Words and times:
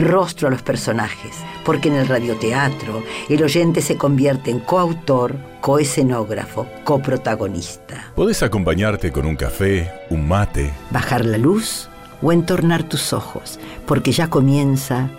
rostro 0.00 0.48
a 0.48 0.50
los 0.50 0.62
personajes, 0.62 1.36
porque 1.64 1.88
en 1.88 1.94
el 1.94 2.08
radioteatro 2.08 3.02
el 3.28 3.42
oyente 3.42 3.80
se 3.80 3.96
convierte 3.96 4.50
en 4.50 4.60
coautor, 4.60 5.36
coescenógrafo, 5.60 6.66
coprotagonista. 6.84 8.12
Podés 8.14 8.42
acompañarte 8.42 9.10
con 9.10 9.26
un 9.26 9.36
café, 9.36 9.90
un 10.10 10.28
mate, 10.28 10.72
Bajar 10.90 11.24
la 11.24 11.38
luz 11.38 11.88
o 12.20 12.32
entornar 12.32 12.82
tus 12.82 13.12
ojos, 13.12 13.58
porque 13.86 14.12
ya 14.12 14.28
comienza 14.28 15.10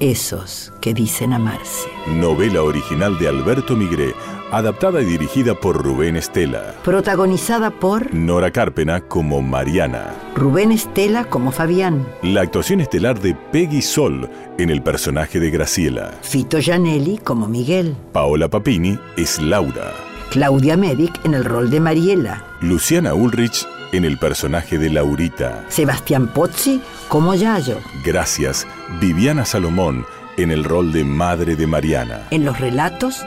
esos 0.00 0.72
que 0.80 0.94
dicen 0.94 1.32
amarse. 1.32 1.88
novela 2.06 2.62
original 2.62 3.18
de 3.18 3.28
Alberto 3.28 3.76
Migré, 3.76 4.14
adaptada 4.56 5.00
y 5.02 5.04
dirigida 5.04 5.54
por 5.54 5.82
Rubén 5.82 6.16
Estela. 6.16 6.74
Protagonizada 6.84 7.70
por 7.70 8.12
Nora 8.14 8.50
Carpena 8.50 9.00
como 9.00 9.42
Mariana. 9.42 10.12
Rubén 10.34 10.72
Estela 10.72 11.24
como 11.24 11.50
Fabián, 11.52 12.06
La 12.22 12.42
actuación 12.42 12.80
estelar 12.80 13.20
de 13.20 13.34
Peggy 13.34 13.82
Sol 13.82 14.28
en 14.58 14.70
el 14.70 14.82
personaje 14.82 15.40
de 15.40 15.50
Graciela. 15.50 16.12
Fito 16.22 16.58
Gianelli 16.60 17.18
como 17.18 17.48
Miguel, 17.48 17.94
Paola 18.12 18.48
Papini 18.48 18.98
es 19.16 19.40
Laura. 19.40 19.92
Claudia 20.30 20.76
Medic 20.76 21.24
en 21.24 21.34
el 21.34 21.44
rol 21.44 21.70
de 21.70 21.80
Mariela, 21.80 22.44
Luciana 22.60 23.14
Ulrich 23.14 23.66
en 23.92 24.04
el 24.04 24.18
personaje 24.18 24.78
de 24.78 24.90
Laurita. 24.90 25.64
Sebastián 25.68 26.26
Pozzi 26.28 26.80
como 27.08 27.34
Yayo, 27.34 27.78
Gracias, 28.04 28.66
Viviana 29.00 29.44
Salomón 29.44 30.04
en 30.36 30.50
el 30.50 30.64
rol 30.64 30.92
de 30.92 31.04
madre 31.04 31.54
de 31.54 31.66
Mariana. 31.68 32.22
en 32.32 32.44
los 32.44 32.58
relatos 32.58 33.24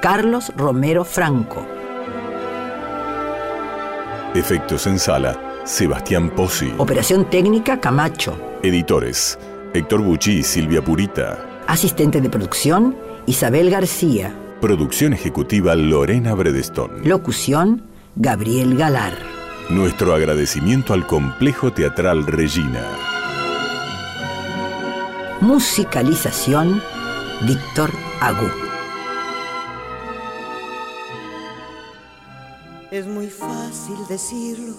Carlos 0.00 0.50
Romero 0.56 1.04
Franco. 1.04 1.66
Efectos 4.34 4.86
en 4.86 4.98
sala, 4.98 5.38
Sebastián 5.64 6.30
Pozzi. 6.30 6.72
Operación 6.78 7.28
técnica 7.28 7.80
Camacho. 7.80 8.34
Editores, 8.62 9.38
Héctor 9.74 10.00
Bucci 10.00 10.38
y 10.38 10.42
Silvia 10.42 10.82
Purita. 10.82 11.44
Asistente 11.66 12.22
de 12.22 12.30
producción 12.30 12.96
Isabel 13.26 13.68
García. 13.70 14.34
Producción 14.62 15.12
ejecutiva 15.12 15.74
Lorena 15.74 16.34
Bredestón. 16.34 17.02
Locución 17.04 17.82
Gabriel 18.16 18.78
Galar. 18.78 19.12
Nuestro 19.68 20.14
agradecimiento 20.14 20.94
al 20.94 21.06
Complejo 21.06 21.72
Teatral 21.72 22.26
Regina. 22.26 22.82
Musicalización 25.42 26.80
Víctor 27.42 27.90
Agú. 28.20 28.69
Fácil 33.70 34.04
decirlo. 34.08 34.74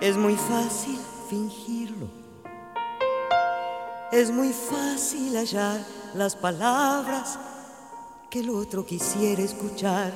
Es 0.00 0.16
muy 0.16 0.36
fácil 0.36 0.98
fingirlo. 1.28 2.08
Es 4.10 4.30
muy 4.30 4.50
fácil 4.52 5.36
hallar 5.36 5.80
las 6.14 6.34
palabras 6.34 7.38
que 8.30 8.40
el 8.40 8.48
otro 8.48 8.86
quisiera 8.86 9.42
escuchar. 9.42 10.12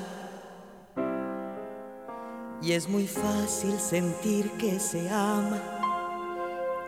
Y 2.63 2.73
es 2.73 2.89
muy 2.89 3.07
fácil 3.07 3.79
sentir 3.79 4.51
que 4.53 4.81
se 4.81 5.11
ama, 5.11 5.61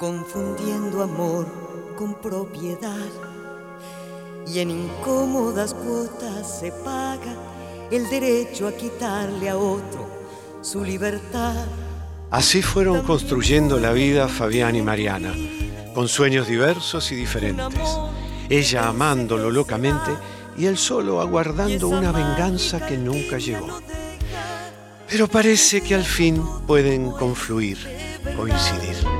confundiendo 0.01 1.03
amor 1.03 1.47
con 1.99 2.15
propiedad. 2.15 3.11
Y 4.47 4.61
en 4.61 4.71
incómodas 4.71 5.75
cuotas 5.75 6.61
se 6.61 6.73
paga 6.73 7.56
el 7.91 8.09
derecho 8.09 8.69
a 8.69 8.73
quitarle 8.73 9.49
a 9.49 9.57
otro 9.57 10.17
su 10.63 10.85
libertad. 10.85 11.67
Así 12.31 12.61
fueron 12.61 13.03
construyendo 13.03 13.79
la 13.79 13.93
vida 13.93 14.27
Fabián 14.29 14.75
y 14.75 14.83
Mariana, 14.83 15.33
con 15.95 16.09
sueños 16.09 16.49
diversos 16.49 17.13
y 17.13 17.15
diferentes. 17.15 17.89
Ella 18.49 18.89
amándolo 18.89 19.51
locamente 19.51 20.11
y 20.59 20.67
él 20.67 20.77
solo 20.77 21.21
aguardando 21.21 21.89
una 21.89 22.11
venganza 22.11 22.85
que 22.85 22.97
nunca 22.97 23.39
llegó. 23.39 23.81
Pero 25.09 25.29
parece 25.29 25.81
que 25.81 25.95
al 25.95 26.05
fin 26.05 26.43
pueden 26.67 27.13
confluir, 27.13 27.79
coincidir. 28.37 29.16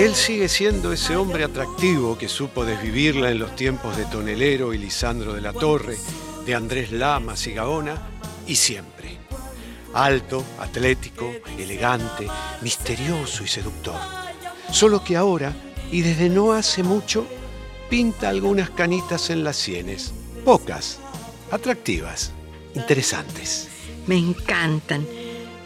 Él 0.00 0.14
sigue 0.14 0.48
siendo 0.48 0.94
ese 0.94 1.14
hombre 1.14 1.44
atractivo 1.44 2.16
que 2.16 2.26
supo 2.26 2.64
desvivirla 2.64 3.30
en 3.30 3.38
los 3.38 3.54
tiempos 3.54 3.98
de 3.98 4.06
Tonelero 4.06 4.72
y 4.72 4.78
Lisandro 4.78 5.34
de 5.34 5.42
la 5.42 5.52
Torre, 5.52 5.98
de 6.46 6.54
Andrés 6.54 6.90
Lamas 6.90 7.46
y 7.46 7.52
Gaona, 7.52 8.00
y 8.46 8.54
siempre. 8.54 9.18
Alto, 9.92 10.42
atlético, 10.58 11.30
elegante, 11.58 12.26
misterioso 12.62 13.44
y 13.44 13.48
seductor. 13.48 14.00
Solo 14.72 15.04
que 15.04 15.18
ahora, 15.18 15.52
y 15.92 16.00
desde 16.00 16.30
no 16.30 16.54
hace 16.54 16.82
mucho, 16.82 17.26
pinta 17.90 18.30
algunas 18.30 18.70
canitas 18.70 19.28
en 19.28 19.44
las 19.44 19.56
sienes. 19.56 20.14
Pocas, 20.46 20.98
atractivas, 21.50 22.32
interesantes. 22.74 23.68
Me 24.06 24.16
encantan. 24.16 25.06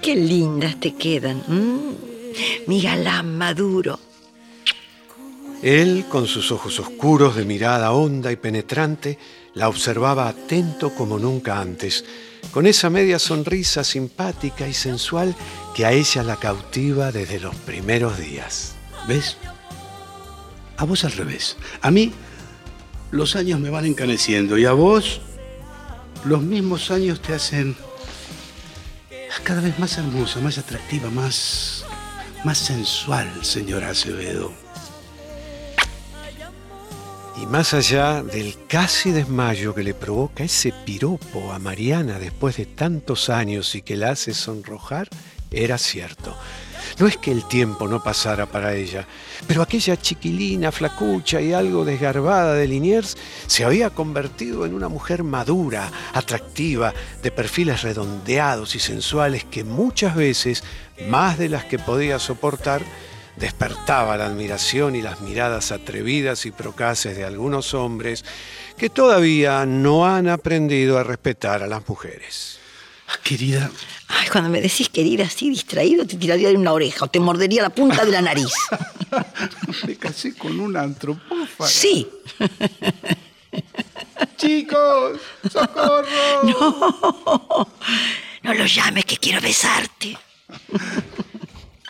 Qué 0.03 0.17
lindas 0.17 0.81
te 0.81 0.93
quedan. 0.97 1.44
Mm. 1.47 1.94
Mi 2.67 2.83
galán 2.83 3.39
maduro. 3.39 4.00
Él, 5.64 6.04
con 6.10 6.26
sus 6.26 6.52
ojos 6.52 6.78
oscuros 6.78 7.36
de 7.36 7.47
mirada 7.47 7.92
honda 7.92 8.30
y 8.30 8.36
penetrante, 8.36 9.19
la 9.54 9.70
observaba 9.70 10.28
atento 10.28 10.94
como 10.94 11.19
nunca 11.19 11.58
antes, 11.58 12.04
con 12.50 12.66
esa 12.66 12.91
media 12.91 13.19
sonrisa 13.19 13.82
simpática 13.82 14.69
y 14.69 14.75
sensual 14.75 15.34
que 15.75 15.86
a 15.86 15.92
ella 15.92 16.22
la 16.22 16.36
cautiva 16.36 17.12
desde 17.12 17.41
los 17.41 17.54
primeros 17.56 18.19
días. 18.19 18.75
¿Ves? 19.08 19.38
A 20.76 20.84
vos 20.84 21.02
al 21.06 21.12
revés. 21.12 21.56
A 21.81 21.91
mí 21.91 22.12
los 23.10 23.34
años 23.34 23.58
me 23.58 23.70
van 23.70 23.86
encaneciendo 23.86 24.58
y 24.58 24.66
a 24.66 24.72
vos 24.72 25.22
los 26.26 26.42
mismos 26.42 26.91
años 26.91 27.22
te 27.22 27.32
hacen 27.32 27.75
cada 29.44 29.62
vez 29.62 29.78
más 29.78 29.96
hermosa, 29.96 30.41
más 30.41 30.58
atractiva, 30.58 31.08
más, 31.08 31.86
más 32.44 32.58
sensual, 32.58 33.31
señora 33.42 33.88
Acevedo. 33.88 34.63
Y 37.41 37.47
más 37.47 37.75
allá 37.75 38.22
del 38.22 38.56
casi 38.69 39.11
desmayo 39.11 39.75
que 39.75 39.83
le 39.83 39.93
provoca 39.93 40.45
ese 40.45 40.72
piropo 40.84 41.53
a 41.53 41.59
Mariana 41.59 42.21
después 42.21 42.56
de 42.56 42.67
tantos 42.67 43.28
años 43.28 43.75
y 43.75 43.83
que 43.83 43.97
la 43.97 44.11
hace 44.11 44.34
sonrojar, 44.34 45.09
era 45.50 45.77
cierto. 45.78 46.37
No 46.99 47.09
es 47.09 47.17
que 47.17 47.33
el 47.33 47.44
tiempo 47.49 47.89
no 47.89 48.03
pasara 48.03 48.47
para 48.47 48.75
ella, 48.75 49.06
pero 49.49 49.62
aquella 49.62 49.97
chiquilina, 49.97 50.71
flacucha 50.71 51.41
y 51.41 51.53
algo 51.53 51.84
desgarbada 51.84 52.55
de 52.55 52.69
Liniers 52.69 53.17
se 53.49 53.65
había 53.65 53.91
convertido 53.91 54.65
en 54.65 54.75
una 54.75 54.89
mujer 54.89 55.25
madura, 55.25 55.91
atractiva, 56.12 56.94
de 57.21 57.33
perfiles 57.33 57.83
redondeados 57.83 58.76
y 58.76 58.79
sensuales 58.79 59.44
que 59.44 59.64
muchas 59.64 60.14
veces, 60.14 60.62
más 61.08 61.37
de 61.37 61.49
las 61.49 61.64
que 61.64 61.81
podía 61.81 62.20
soportar, 62.20 62.82
despertaba 63.36 64.16
la 64.16 64.26
admiración 64.26 64.96
y 64.96 65.02
las 65.02 65.20
miradas 65.20 65.72
atrevidas 65.72 66.46
y 66.46 66.50
procaces 66.50 67.16
de 67.16 67.25
algunos 67.25 67.75
hombres 67.75 68.25
que 68.76 68.90
todavía 68.90 69.66
no 69.66 70.06
han 70.06 70.28
aprendido 70.28 70.98
a 70.98 71.04
respetar 71.04 71.62
a 71.62 71.66
las 71.66 71.88
mujeres. 71.88 72.58
Ah, 73.08 73.19
querida, 73.22 73.70
Ay, 74.08 74.28
cuando 74.31 74.48
me 74.50 74.60
decís 74.60 74.88
querida 74.88 75.25
así 75.25 75.50
distraído, 75.50 76.06
te 76.06 76.16
tiraría 76.16 76.48
de 76.48 76.56
una 76.56 76.72
oreja 76.72 77.04
o 77.04 77.08
te 77.08 77.20
mordería 77.20 77.62
la 77.62 77.70
punta 77.70 78.04
de 78.04 78.12
la 78.12 78.22
nariz. 78.22 78.52
me 79.86 79.96
casé 79.96 80.34
con 80.34 80.60
una 80.60 80.82
antropófaga. 80.82 81.70
Sí. 81.70 82.08
Chicos, 84.36 85.20
socorro. 85.50 86.08
No. 86.44 87.69
No 88.42 88.52
lo 88.52 88.66
llames 88.66 89.06
que 89.06 89.16
quiero 89.16 89.40
besarte. 89.40 90.19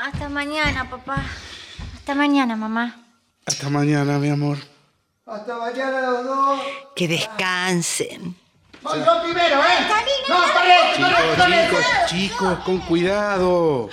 Hasta 0.04 0.28
mañana, 0.28 0.90
papá. 0.90 1.16
Hasta 1.94 2.14
mañana, 2.14 2.56
mamá. 2.56 2.94
Hasta 3.46 3.70
mañana, 3.70 4.18
mi 4.18 4.28
amor. 4.28 4.58
Hasta 5.24 5.56
mañana 5.56 6.02
los 6.02 6.24
dos. 6.26 6.60
Que 6.94 7.08
descansen. 7.08 8.36
Voy 8.82 8.98
yo 8.98 9.22
primero, 9.22 9.60
¿eh? 9.60 9.88
No, 10.28 10.36
corre, 10.52 10.76
corre, 10.98 11.68
Chicos, 11.70 11.84
chicos, 12.10 12.58
con 12.66 12.78
cuidado. 12.80 13.88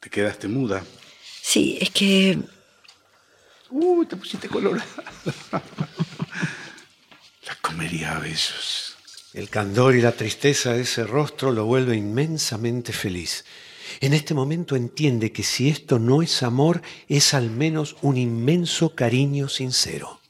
Te 0.00 0.10
quedaste 0.10 0.48
muda. 0.48 0.82
Sí, 1.42 1.78
es 1.80 1.90
que 1.90 2.40
Uh, 3.72 4.04
te 4.04 4.16
pusiste 4.16 4.48
colorada. 4.48 4.84
La 7.46 7.54
comería 7.62 8.16
a 8.16 8.18
besos. 8.18 8.89
El 9.32 9.48
candor 9.48 9.94
y 9.94 10.00
la 10.00 10.12
tristeza 10.12 10.72
de 10.72 10.82
ese 10.82 11.04
rostro 11.04 11.52
lo 11.52 11.64
vuelve 11.64 11.96
inmensamente 11.96 12.92
feliz. 12.92 13.44
En 14.00 14.12
este 14.12 14.34
momento 14.34 14.76
entiende 14.76 15.32
que 15.32 15.42
si 15.42 15.68
esto 15.68 15.98
no 15.98 16.22
es 16.22 16.42
amor, 16.42 16.82
es 17.08 17.34
al 17.34 17.50
menos 17.50 17.96
un 18.02 18.16
inmenso 18.16 18.94
cariño 18.94 19.48
sincero. 19.48 20.20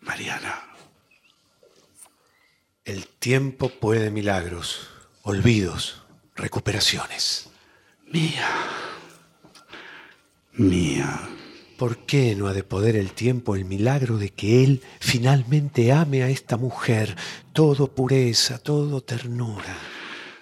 Mariana, 0.00 0.66
El 2.84 3.06
tiempo 3.06 3.68
puede 3.68 4.10
milagros, 4.10 4.88
olvidos, 5.22 6.02
recuperaciones. 6.34 7.48
mía. 8.06 8.48
Mía. 10.54 11.28
¿Por 11.80 11.96
qué 12.04 12.34
no 12.36 12.46
ha 12.46 12.52
de 12.52 12.62
poder 12.62 12.94
el 12.94 13.12
tiempo 13.12 13.56
el 13.56 13.64
milagro 13.64 14.18
de 14.18 14.28
que 14.28 14.62
él 14.62 14.82
finalmente 15.00 15.92
ame 15.92 16.22
a 16.22 16.28
esta 16.28 16.58
mujer, 16.58 17.16
todo 17.54 17.94
pureza, 17.94 18.58
todo 18.58 19.00
ternura? 19.00 19.78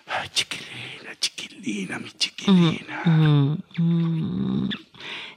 Ay, 0.09 0.29
chiquilina, 0.31 1.15
chiquilina, 1.21 2.01
mi 2.01 2.11
chiquilina. 2.11 3.05
Mm, 3.05 3.57
mm, 3.79 4.69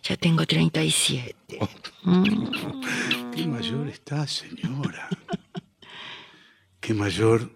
ya 0.01 0.17
tengo 0.17 0.43
37. 0.43 1.59
Qué 3.35 3.45
mayor 3.45 3.87
está, 3.87 4.25
señora. 4.25 5.07
Qué 6.79 6.95
mayor 6.95 7.47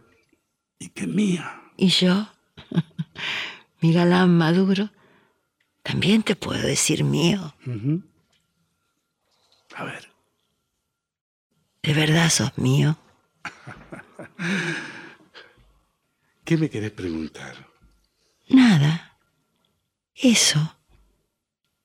y 0.78 0.90
qué 0.90 1.08
mía. 1.08 1.64
¿Y 1.78 1.88
yo? 1.88 2.30
Mi 3.82 3.92
galán 3.92 4.38
maduro. 4.38 4.92
También 5.82 6.22
te 6.22 6.36
puedo 6.36 6.62
decir 6.62 7.04
mío. 7.04 7.56
Ujú. 7.66 8.04
A 9.76 9.84
ver, 9.84 10.10
¿De 11.84 11.94
verdad 11.94 12.30
sos 12.32 12.58
mío? 12.58 12.98
¿qué 16.44 16.58
me 16.58 16.70
querés 16.70 16.92
preguntar? 16.92 17.56
Nada. 18.50 19.20
Eso. 20.16 20.78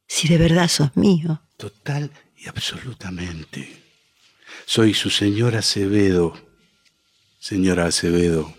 Si 0.06 0.26
de 0.28 0.38
verdad 0.38 0.68
sos 0.68 0.96
mío. 0.96 1.42
Total 1.58 2.10
y 2.38 2.48
absolutamente. 2.48 3.82
Soy 4.64 4.94
su 4.94 5.10
señora 5.10 5.58
Acevedo. 5.58 6.34
Señora 7.38 7.86
Acevedo. 7.86 8.54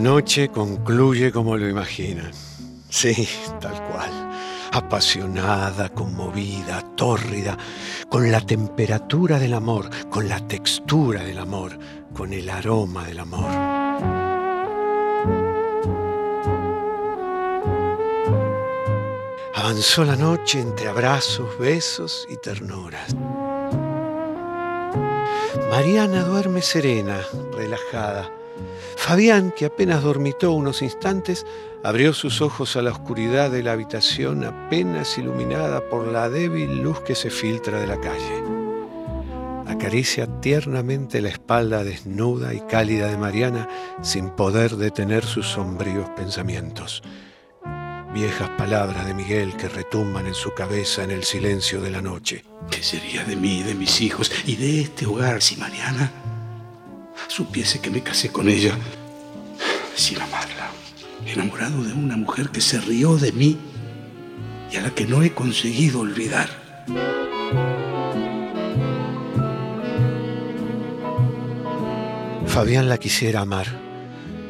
Noche 0.00 0.48
concluye 0.48 1.30
como 1.30 1.56
lo 1.56 1.68
imaginan. 1.68 2.32
Sí, 2.88 3.28
tal 3.60 3.82
cual. 3.90 4.10
Apasionada, 4.72 5.88
conmovida, 5.90 6.82
tórrida, 6.96 7.56
con 8.08 8.30
la 8.32 8.40
temperatura 8.40 9.38
del 9.38 9.54
amor, 9.54 9.90
con 10.08 10.28
la 10.28 10.46
textura 10.46 11.22
del 11.22 11.38
amor, 11.38 11.78
con 12.14 12.32
el 12.32 12.48
aroma 12.48 13.04
del 13.04 13.20
amor. 13.20 13.50
Avanzó 19.54 20.04
la 20.04 20.16
noche 20.16 20.60
entre 20.60 20.88
abrazos, 20.88 21.58
besos 21.58 22.26
y 22.30 22.36
ternuras. 22.36 23.14
Mariana 25.70 26.24
duerme 26.24 26.62
serena, 26.62 27.20
relajada. 27.52 28.39
Fabián, 29.02 29.50
que 29.50 29.64
apenas 29.64 30.02
dormitó 30.02 30.52
unos 30.52 30.82
instantes, 30.82 31.46
abrió 31.82 32.12
sus 32.12 32.42
ojos 32.42 32.76
a 32.76 32.82
la 32.82 32.90
oscuridad 32.90 33.50
de 33.50 33.62
la 33.62 33.72
habitación 33.72 34.44
apenas 34.44 35.16
iluminada 35.16 35.88
por 35.88 36.06
la 36.06 36.28
débil 36.28 36.82
luz 36.82 37.00
que 37.00 37.14
se 37.14 37.30
filtra 37.30 37.80
de 37.80 37.86
la 37.86 37.98
calle. 37.98 38.44
Acaricia 39.66 40.26
tiernamente 40.40 41.22
la 41.22 41.30
espalda 41.30 41.82
desnuda 41.82 42.52
y 42.52 42.60
cálida 42.60 43.08
de 43.08 43.16
Mariana 43.16 43.68
sin 44.02 44.28
poder 44.28 44.76
detener 44.76 45.24
sus 45.24 45.46
sombríos 45.46 46.10
pensamientos. 46.10 47.02
Viejas 48.12 48.50
palabras 48.50 49.06
de 49.06 49.14
Miguel 49.14 49.56
que 49.56 49.70
retumban 49.70 50.26
en 50.26 50.34
su 50.34 50.52
cabeza 50.52 51.04
en 51.04 51.10
el 51.10 51.24
silencio 51.24 51.80
de 51.80 51.90
la 51.90 52.02
noche. 52.02 52.44
¿Qué 52.70 52.82
sería 52.82 53.24
de 53.24 53.34
mí, 53.34 53.62
de 53.62 53.74
mis 53.74 54.02
hijos 54.02 54.30
y 54.44 54.56
de 54.56 54.82
este 54.82 55.06
hogar 55.06 55.40
si 55.40 55.56
Mariana 55.56 56.19
supiese 57.30 57.80
que 57.80 57.90
me 57.90 58.02
casé 58.02 58.30
con 58.30 58.48
ella 58.48 58.76
sin 59.94 60.20
amarla? 60.20 60.70
Enamorado 61.24 61.84
de 61.84 61.92
una 61.92 62.16
mujer 62.16 62.50
que 62.50 62.60
se 62.60 62.80
rió 62.80 63.16
de 63.16 63.32
mí 63.32 63.56
y 64.70 64.76
a 64.76 64.82
la 64.82 64.90
que 64.90 65.06
no 65.06 65.22
he 65.22 65.32
conseguido 65.32 66.00
olvidar. 66.00 66.48
Fabián 72.46 72.88
la 72.88 72.98
quisiera 72.98 73.42
amar, 73.42 73.66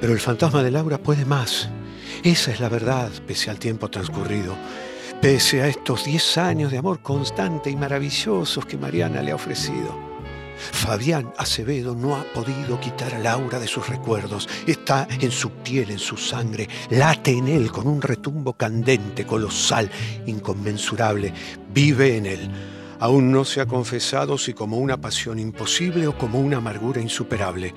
pero 0.01 0.15
el 0.15 0.21
fantasma 0.21 0.63
de 0.63 0.71
Laura 0.71 0.99
puede 0.99 1.27
más. 1.27 1.69
Esa 2.25 2.51
es 2.51 2.61
la 2.61 2.71
verdad, 2.71 3.11
pese 3.27 3.51
al 3.51 3.59
tiempo 3.59 3.91
transcurrido, 3.91 4.57
pese 5.21 5.63
a 5.63 5.69
estos 5.69 6.05
10 6.05 6.39
años 6.39 6.73
de 6.73 6.79
amor 6.79 7.01
constante 7.03 7.71
y 7.71 7.77
maravillosos 7.77 8.65
que 8.65 8.79
Mariana 8.79 9.23
le 9.23 9.33
ha 9.33 9.35
ofrecido. 9.35 10.10
Fabián 10.73 11.33
Acevedo 11.37 11.95
no 11.95 12.17
ha 12.17 12.25
podido 12.25 12.79
quitar 12.81 13.15
a 13.15 13.19
Laura 13.19 13.59
de 13.59 13.67
sus 13.67 13.89
recuerdos. 13.89 14.49
Está 14.67 15.09
en 15.21 15.31
su 15.31 15.51
piel, 15.51 15.91
en 15.91 15.99
su 15.99 16.17
sangre, 16.17 16.69
late 16.91 17.33
en 17.33 17.49
él 17.49 17.71
con 17.73 17.87
un 17.87 18.03
retumbo 18.03 18.53
candente, 18.55 19.27
colosal, 19.27 19.91
inconmensurable. 20.27 21.33
Vive 21.73 22.17
en 22.17 22.27
él. 22.27 22.51
Aún 23.01 23.33
no 23.33 23.47
se 23.47 23.63
ha 23.63 23.67
confesado 23.67 24.37
si 24.37 24.53
como 24.53 24.77
una 24.77 25.01
pasión 25.01 25.39
imposible 25.39 26.07
o 26.07 26.19
como 26.19 26.39
una 26.39 26.59
amargura 26.59 27.01
insuperable. 27.01 27.75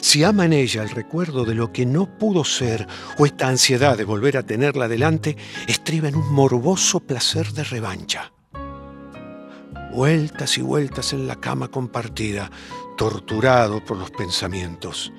Si 0.00 0.24
ama 0.24 0.46
en 0.46 0.54
ella 0.54 0.82
el 0.82 0.88
recuerdo 0.88 1.44
de 1.44 1.54
lo 1.54 1.72
que 1.72 1.84
no 1.84 2.18
pudo 2.18 2.42
ser 2.42 2.86
o 3.18 3.26
esta 3.26 3.48
ansiedad 3.48 3.98
de 3.98 4.04
volver 4.04 4.38
a 4.38 4.42
tenerla 4.42 4.88
delante, 4.88 5.36
estriba 5.68 6.08
en 6.08 6.16
un 6.16 6.32
morboso 6.32 7.00
placer 7.00 7.52
de 7.52 7.64
revancha. 7.64 8.32
Vueltas 9.92 10.56
y 10.56 10.62
vueltas 10.62 11.12
en 11.12 11.26
la 11.26 11.36
cama 11.36 11.68
compartida, 11.68 12.50
torturado 12.96 13.84
por 13.84 13.98
los 13.98 14.10
pensamientos. 14.10 15.12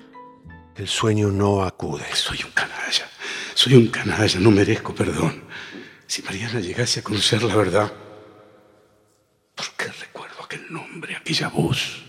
El 0.75 0.88
sueño 0.88 1.30
no 1.30 1.62
acude. 1.62 2.06
Soy 2.15 2.39
un 2.44 2.50
canalla, 2.51 3.08
soy 3.53 3.75
un 3.75 3.88
canalla, 3.89 4.39
no 4.39 4.50
merezco 4.50 4.96
perdón. 4.96 5.44
Si 6.08 6.24
Mariana 6.24 6.60
llegase 6.60 7.01
a 7.01 7.03
conocer 7.03 7.44
la 7.44 7.56
verdad, 7.56 7.94
¿por 9.53 9.68
qué 9.77 9.92
recuerdo 9.92 10.44
aquel 10.44 10.65
nombre, 10.74 11.18
aquella 11.18 11.50
voz? 11.50 12.03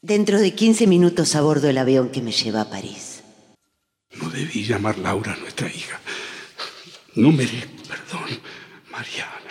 Dentro 0.00 0.38
de 0.38 0.54
15 0.54 0.86
minutos 0.86 1.34
abordo 1.34 1.68
el 1.68 1.78
avión 1.78 2.10
que 2.10 2.22
me 2.22 2.30
lleva 2.30 2.60
a 2.60 2.70
París. 2.70 3.24
No 4.14 4.30
debí 4.30 4.64
llamar 4.64 4.96
Laura 4.98 5.32
a 5.32 5.36
nuestra 5.38 5.68
hija. 5.68 6.00
No 7.16 7.32
merezco 7.32 7.82
perdón, 7.88 8.40
Mariana. 8.92 9.45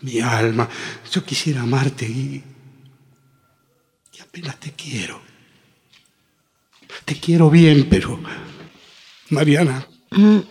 Mi 0.00 0.20
alma, 0.20 0.68
yo 1.10 1.24
quisiera 1.24 1.62
amarte 1.62 2.06
y, 2.06 2.42
y 4.16 4.20
apenas 4.20 4.58
te 4.60 4.72
quiero. 4.72 5.20
Te 7.04 7.18
quiero 7.18 7.50
bien, 7.50 7.88
pero... 7.88 8.20
Mariana, 9.30 9.86
¿Me, 10.10 10.44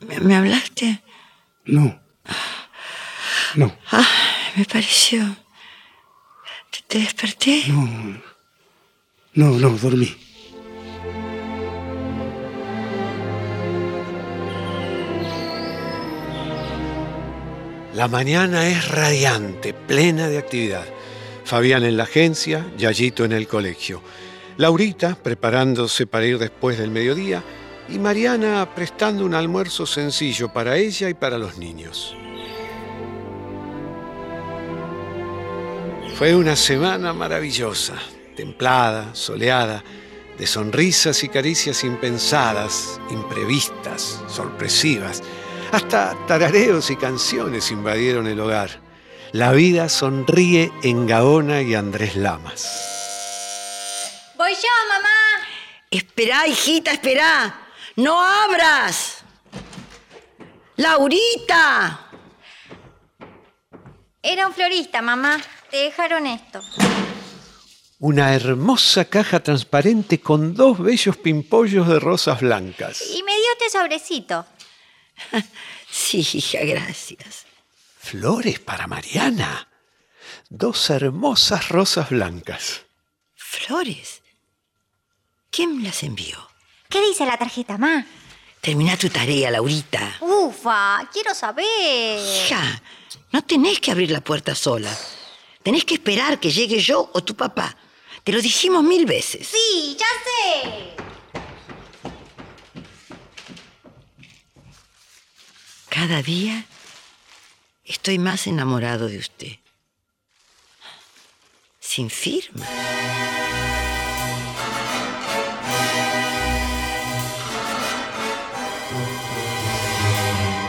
me- 0.00 0.20
me 0.20 0.34
hablaste? 0.36 1.02
no. 1.66 2.00
No, 3.56 3.76
Ah, 3.90 4.06
me 4.56 4.64
pareció. 4.64 5.36
¿Te, 6.70 6.82
te 6.86 6.98
desperté? 7.00 7.64
no. 7.68 8.22
No, 9.34 9.50
no, 9.58 9.70
dormí. 9.70 10.16
La 17.94 18.06
mañana 18.06 18.68
es 18.68 18.88
radiante, 18.88 19.74
plena 19.74 20.28
de 20.28 20.38
actividad. 20.38 20.86
Fabián 21.44 21.82
en 21.84 21.96
la 21.96 22.04
agencia, 22.04 22.64
Yayito 22.78 23.24
en 23.24 23.32
el 23.32 23.48
colegio. 23.48 24.00
Laurita 24.58 25.16
preparándose 25.20 26.06
para 26.06 26.24
ir 26.24 26.38
después 26.38 26.78
del 26.78 26.92
mediodía 26.92 27.42
y 27.88 27.98
Mariana 27.98 28.68
prestando 28.76 29.24
un 29.24 29.34
almuerzo 29.34 29.86
sencillo 29.86 30.52
para 30.52 30.76
ella 30.76 31.08
y 31.08 31.14
para 31.14 31.36
los 31.36 31.58
niños. 31.58 32.14
Fue 36.14 36.36
una 36.36 36.54
semana 36.54 37.12
maravillosa, 37.12 37.94
templada, 38.36 39.14
soleada, 39.14 39.82
de 40.38 40.46
sonrisas 40.46 41.24
y 41.24 41.28
caricias 41.28 41.82
impensadas, 41.82 43.00
imprevistas, 43.10 44.22
sorpresivas. 44.28 45.22
Hasta 45.72 46.16
tarareos 46.26 46.90
y 46.90 46.96
canciones 46.96 47.70
invadieron 47.70 48.26
el 48.26 48.40
hogar. 48.40 48.80
La 49.30 49.52
vida 49.52 49.88
sonríe 49.88 50.72
en 50.82 51.06
Gaona 51.06 51.62
y 51.62 51.76
Andrés 51.76 52.16
Lamas. 52.16 52.90
Voy 54.36 54.52
yo, 54.52 54.68
mamá. 54.88 55.46
Esperá, 55.88 56.48
hijita, 56.48 56.90
esperá. 56.90 57.68
No 57.94 58.20
abras. 58.20 59.18
Laurita. 60.76 62.08
Era 64.20 64.48
un 64.48 64.52
florista, 64.52 65.00
mamá. 65.02 65.40
Te 65.70 65.76
dejaron 65.76 66.26
esto. 66.26 66.60
Una 68.00 68.34
hermosa 68.34 69.04
caja 69.04 69.40
transparente 69.40 70.20
con 70.20 70.54
dos 70.54 70.80
bellos 70.80 71.16
pimpollos 71.16 71.86
de 71.86 72.00
rosas 72.00 72.40
blancas. 72.40 73.02
Y 73.14 73.22
me 73.22 73.32
dio 73.32 73.52
este 73.52 73.78
sobrecito. 73.78 74.44
Sí, 75.90 76.24
hija, 76.34 76.60
gracias. 76.62 77.46
Flores 77.98 78.60
para 78.60 78.86
Mariana. 78.86 79.68
Dos 80.48 80.88
hermosas 80.90 81.68
rosas 81.68 82.10
blancas. 82.10 82.82
¿Flores? 83.34 84.22
¿Quién 85.50 85.76
me 85.76 85.82
las 85.82 86.04
envió? 86.04 86.48
¿Qué 86.88 87.00
dice 87.00 87.26
la 87.26 87.36
tarjeta, 87.36 87.76
mamá? 87.76 88.06
Termina 88.60 88.96
tu 88.96 89.08
tarea, 89.08 89.50
Laurita. 89.50 90.18
Ufa, 90.20 91.08
quiero 91.12 91.34
saber. 91.34 91.66
Hija, 92.18 92.82
no 93.32 93.42
tenés 93.42 93.80
que 93.80 93.90
abrir 93.90 94.10
la 94.10 94.20
puerta 94.20 94.54
sola. 94.54 94.96
Tenés 95.62 95.84
que 95.84 95.94
esperar 95.94 96.38
que 96.38 96.50
llegue 96.50 96.78
yo 96.78 97.10
o 97.12 97.24
tu 97.24 97.34
papá. 97.34 97.76
Te 98.22 98.32
lo 98.32 98.40
dijimos 98.40 98.84
mil 98.84 99.06
veces. 99.06 99.48
Sí, 99.48 99.96
ya 99.98 100.06
sé. 100.24 101.09
Cada 106.00 106.22
día 106.22 106.64
estoy 107.84 108.18
más 108.18 108.46
enamorado 108.46 109.06
de 109.06 109.18
usted. 109.18 109.52
Sin 111.78 112.08
firma. 112.08 112.64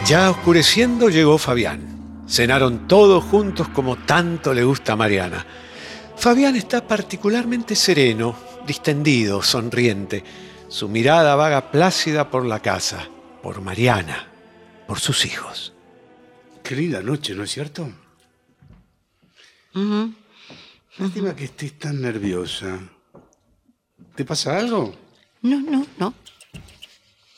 Ya 0.06 0.30
oscureciendo 0.32 1.08
llegó 1.08 1.38
Fabián. 1.38 2.26
Cenaron 2.28 2.90
todos 2.90 3.24
juntos 3.24 3.70
como 3.70 3.96
tanto 3.96 4.54
le 4.54 4.66
gusta 4.66 4.94
a 4.94 4.98
Mariana. 4.98 5.46
Fabián 6.18 6.58
está 6.58 6.86
particularmente 6.86 7.78
sereno, 7.78 8.36
distendido, 8.68 9.42
sonriente. 9.42 10.26
Su 10.68 10.90
mirada 10.90 11.36
vaga 11.36 11.72
plácida 11.72 12.30
por 12.30 12.46
la 12.46 12.60
casa, 12.60 13.08
por 13.42 13.62
Mariana, 13.62 14.31
por 14.92 15.00
sus 15.00 15.24
hijos. 15.24 15.72
Qué 16.62 16.76
linda 16.76 17.02
noche, 17.02 17.34
¿no 17.34 17.46
es 17.46 17.52
cierto? 17.52 17.90
Lástima 20.98 21.34
que 21.34 21.46
estés 21.46 21.80
tan 21.80 22.02
nerviosa. 22.02 22.78
¿Te 24.18 24.26
pasa 24.26 24.58
algo? 24.60 24.94
No, 25.44 25.62
no, 25.62 25.88
no. 25.98 26.14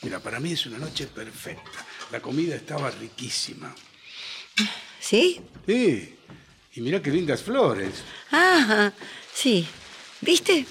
Mira, 0.02 0.18
para 0.18 0.40
mí 0.40 0.50
es 0.50 0.66
una 0.66 0.78
noche 0.78 1.06
perfecta. 1.06 1.86
La 2.10 2.18
comida 2.20 2.56
estaba 2.56 2.90
riquísima. 2.90 3.72
¿Sí? 4.98 5.40
Sí. 5.64 6.16
Y 6.72 6.80
mira 6.80 7.00
qué 7.00 7.12
lindas 7.12 7.40
flores. 7.40 8.02
Ah, 8.32 8.92
sí. 9.32 9.64
¿Viste? 10.22 10.66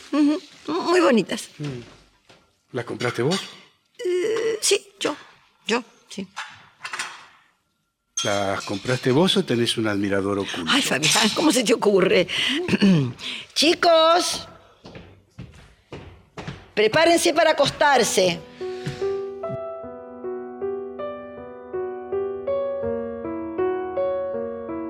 Muy 0.67 0.99
bonitas. 0.99 1.47
¿Las 2.73 2.83
compraste 2.83 3.21
vos? 3.21 3.39
Eh, 4.05 4.57
sí, 4.59 4.85
yo. 4.99 5.15
Yo, 5.65 5.81
sí. 6.09 6.27
¿Las 8.23 8.61
compraste 8.61 9.11
vos 9.11 9.35
o 9.35 9.43
tenés 9.43 9.77
un 9.77 9.87
admirador 9.87 10.39
oculto? 10.39 10.63
Ay, 10.67 10.81
Fabián, 10.81 11.29
¿cómo 11.35 11.51
se 11.51 11.63
te 11.63 11.73
ocurre? 11.73 12.27
Chicos, 13.53 14.47
prepárense 16.73 17.33
para 17.33 17.51
acostarse. 17.51 18.39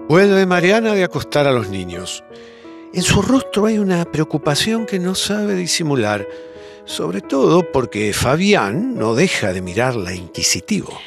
Vuelve 0.07 0.45
Mariana 0.45 0.93
de 0.93 1.03
acostar 1.03 1.47
a 1.47 1.51
los 1.51 1.69
niños. 1.69 2.23
En 2.93 3.01
su 3.01 3.23
rostro 3.23 3.65
hay 3.65 3.79
una 3.79 4.05
preocupación 4.05 4.85
que 4.85 4.99
no 4.99 5.15
sabe 5.15 5.55
disimular, 5.55 6.27
sobre 6.85 7.21
todo 7.21 7.71
porque 7.71 8.13
Fabián 8.13 8.93
no 8.93 9.15
deja 9.15 9.53
de 9.53 9.63
mirarla 9.63 10.13
inquisitivo. 10.13 10.99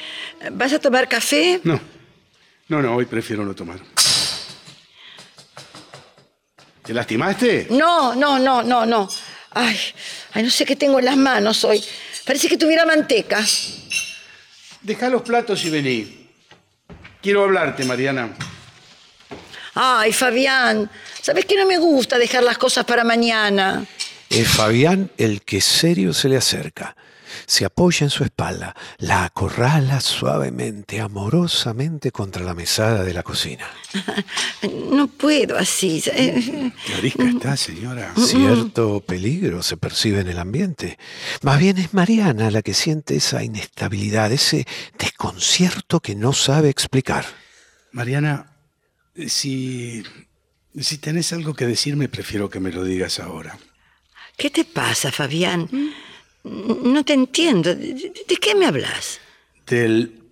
¿Vas 0.51 0.73
a 0.73 0.81
tomar 0.81 1.09
café? 1.09 1.61
No. 1.63 1.79
No, 2.69 2.83
no, 2.83 2.97
hoy 2.97 3.07
prefiero 3.07 3.45
no 3.45 3.55
tomar. 3.55 3.79
¿Te 6.83 6.93
lastimaste? 6.93 7.69
No, 7.71 8.15
no, 8.15 8.39
no, 8.39 8.63
no, 8.63 8.87
no. 8.87 9.09
Ay, 9.51 9.77
ay, 10.33 10.43
no 10.43 10.51
sé 10.51 10.65
qué 10.65 10.77
tengo 10.77 10.99
en 10.99 11.05
las 11.05 11.17
manos 11.17 11.65
hoy. 11.65 11.83
Parece 12.25 12.49
que 12.49 12.57
tuviera 12.57 12.85
manteca. 12.85 13.45
Deja 14.83 15.09
los 15.09 15.23
platos 15.23 15.65
y 15.65 15.71
vení. 15.71 16.29
Quiero 17.23 17.45
hablarte, 17.45 17.85
Mariana. 17.85 18.35
Ay, 19.75 20.13
Fabián, 20.13 20.91
¿sabes 21.21 21.45
que 21.45 21.57
no 21.57 21.67
me 21.67 21.79
gusta 21.79 22.19
dejar 22.19 22.43
las 22.43 22.59
cosas 22.59 22.85
para 22.85 23.05
mañana? 23.05 23.85
Es 24.31 24.49
Fabián 24.49 25.11
el 25.17 25.43
que 25.43 25.61
serio 25.61 26.13
se 26.15 26.29
le 26.29 26.37
acerca. 26.37 26.97
Se 27.47 27.65
apoya 27.65 28.05
en 28.05 28.11
su 28.11 28.25
espalda, 28.25 28.75
la 28.99 29.25
acorrala 29.25 30.01
suavemente, 30.01 31.01
amorosamente 31.01 32.11
contra 32.11 32.43
la 32.43 32.55
mesada 32.55 33.05
de 33.05 33.13
la 33.13 33.23
cocina. 33.23 33.67
No 34.91 35.07
puedo 35.09 35.57
así. 35.59 36.03
eh, 36.07 36.73
Qué 36.87 36.95
arisca 36.95 37.25
está, 37.29 37.57
señora. 37.57 38.13
Cierto 38.17 39.01
peligro 39.01 39.63
se 39.63 39.77
percibe 39.77 40.21
en 40.21 40.29
el 40.29 40.39
ambiente. 40.39 40.99
Más 41.43 41.59
bien 41.59 41.79
es 41.79 41.93
Mariana 41.95 42.51
la 42.51 42.63
que 42.63 42.75
siente 42.75 43.17
esa 43.17 43.43
inestabilidad, 43.45 44.33
ese 44.33 44.67
desconcierto 44.99 46.01
que 46.01 46.15
no 46.15 46.33
sabe 46.33 46.69
explicar. 46.71 47.25
Mariana, 47.93 48.47
si, 49.29 50.03
si 50.79 50.99
tenés 50.99 51.33
algo 51.33 51.55
que 51.55 51.67
decirme, 51.67 52.09
prefiero 52.09 52.49
que 52.51 52.61
me 52.61 52.73
lo 52.73 52.85
digas 52.85 53.19
ahora. 53.21 53.59
¿Qué 54.37 54.51
te 54.51 54.65
pasa, 54.65 55.13
Fabián? 55.13 55.69
No 56.47 57.05
te 57.05 57.13
entiendo. 57.13 57.75
¿De, 57.75 58.37
qué 58.41 58.55
me 58.55 58.67
hablas? 58.67 59.21
Del... 59.67 60.23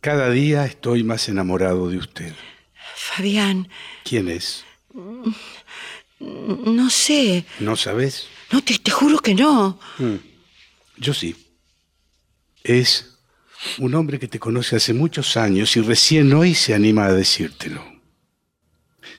Cada 0.00 0.30
día 0.30 0.64
estoy 0.64 1.02
más 1.02 1.28
enamorado 1.28 1.90
de 1.90 1.98
usted. 1.98 2.32
Fabián, 2.94 3.68
¿Quién 4.04 4.28
es? 4.28 4.64
no 6.20 6.90
sé. 6.90 7.44
¿No 7.58 7.74
sabes? 7.74 8.28
No, 8.52 8.62
te, 8.62 8.78
te 8.78 8.90
juro 8.92 9.18
que 9.18 9.34
no. 9.34 9.78
Yo 10.96 11.14
sí. 11.14 11.34
Es 12.62 13.18
un 13.78 13.94
hombre 13.94 14.20
que 14.20 14.28
te 14.28 14.38
conoce 14.38 14.76
hace 14.76 14.94
muchos 14.94 15.36
años 15.36 15.76
y 15.76 15.80
recién 15.80 16.32
hoy 16.32 16.54
se 16.54 16.74
anima 16.74 17.06
a 17.06 17.12
decírtelo. 17.12 17.84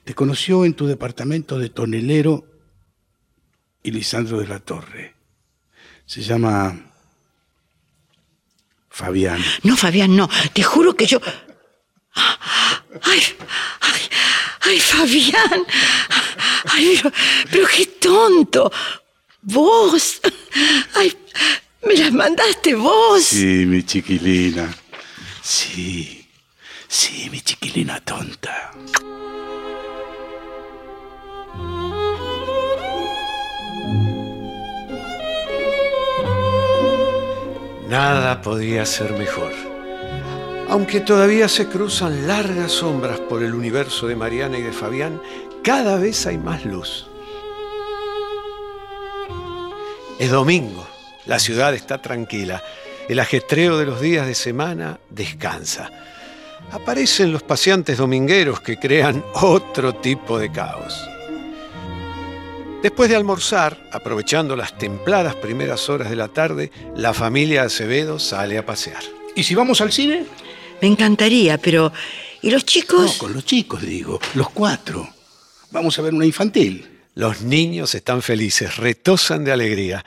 Te 0.04 0.14
conoció 0.14 0.64
en 0.64 0.72
tu 0.72 0.86
departamento 0.86 1.58
de 1.58 1.68
tonelero 1.68 2.46
y 3.82 3.90
Lisandro 3.90 4.38
de 4.38 4.46
la 4.46 4.60
Torre. 4.60 5.19
Se 6.10 6.22
llama 6.22 6.76
Fabián. 8.88 9.40
No, 9.62 9.76
Fabián, 9.76 10.16
no. 10.16 10.28
Te 10.52 10.64
juro 10.64 10.96
que 10.96 11.06
yo. 11.06 11.20
Ay, 12.14 13.22
ay, 13.80 14.00
ay, 14.62 14.80
Fabián. 14.80 15.66
Ay, 16.64 16.98
pero, 17.00 17.14
pero 17.48 17.68
qué 17.68 17.86
tonto. 17.86 18.72
Vos. 19.42 20.20
Ay, 20.96 21.16
me 21.86 21.94
las 21.94 22.10
mandaste 22.10 22.74
vos. 22.74 23.22
Sí, 23.22 23.64
mi 23.66 23.84
chiquilina. 23.84 24.68
Sí, 25.40 26.28
sí, 26.88 27.30
mi 27.30 27.40
chiquilina 27.40 28.00
tonta. 28.00 28.72
Nada 37.90 38.40
podía 38.40 38.86
ser 38.86 39.14
mejor. 39.14 39.52
Aunque 40.68 41.00
todavía 41.00 41.48
se 41.48 41.66
cruzan 41.66 42.28
largas 42.28 42.70
sombras 42.70 43.18
por 43.18 43.42
el 43.42 43.52
universo 43.52 44.06
de 44.06 44.14
Mariana 44.14 44.58
y 44.58 44.62
de 44.62 44.72
Fabián, 44.72 45.20
cada 45.64 45.96
vez 45.98 46.24
hay 46.24 46.38
más 46.38 46.64
luz. 46.64 47.08
Es 50.20 50.30
domingo, 50.30 50.86
la 51.26 51.40
ciudad 51.40 51.74
está 51.74 52.00
tranquila, 52.00 52.62
el 53.08 53.18
ajetreo 53.18 53.76
de 53.76 53.86
los 53.86 54.00
días 54.00 54.24
de 54.24 54.36
semana 54.36 55.00
descansa. 55.08 55.90
Aparecen 56.70 57.32
los 57.32 57.42
paseantes 57.42 57.98
domingueros 57.98 58.60
que 58.60 58.78
crean 58.78 59.24
otro 59.34 59.96
tipo 59.96 60.38
de 60.38 60.52
caos. 60.52 61.09
Después 62.82 63.10
de 63.10 63.16
almorzar, 63.16 63.88
aprovechando 63.92 64.56
las 64.56 64.76
templadas 64.78 65.34
primeras 65.34 65.88
horas 65.90 66.08
de 66.08 66.16
la 66.16 66.28
tarde, 66.28 66.70
la 66.96 67.12
familia 67.12 67.64
Acevedo 67.64 68.18
sale 68.18 68.56
a 68.56 68.64
pasear. 68.64 69.02
¿Y 69.36 69.42
si 69.42 69.54
vamos 69.54 69.82
al 69.82 69.92
cine? 69.92 70.24
Me 70.80 70.88
encantaría, 70.88 71.58
pero... 71.58 71.92
¿Y 72.42 72.50
los 72.50 72.62
No, 72.62 72.66
chicos? 72.66 73.18
con 73.18 73.34
los 73.34 73.44
chicos, 73.44 73.82
digo. 73.82 74.18
Los 74.34 74.48
cuatro. 74.48 75.06
Vamos 75.70 75.98
a 75.98 76.02
ver 76.02 76.14
una 76.14 76.24
infantil. 76.24 76.86
Los 77.14 77.42
niños 77.42 77.94
están 77.94 78.22
felices, 78.22 78.78
retosan 78.78 79.44
de 79.44 79.52
alegría. 79.52 80.02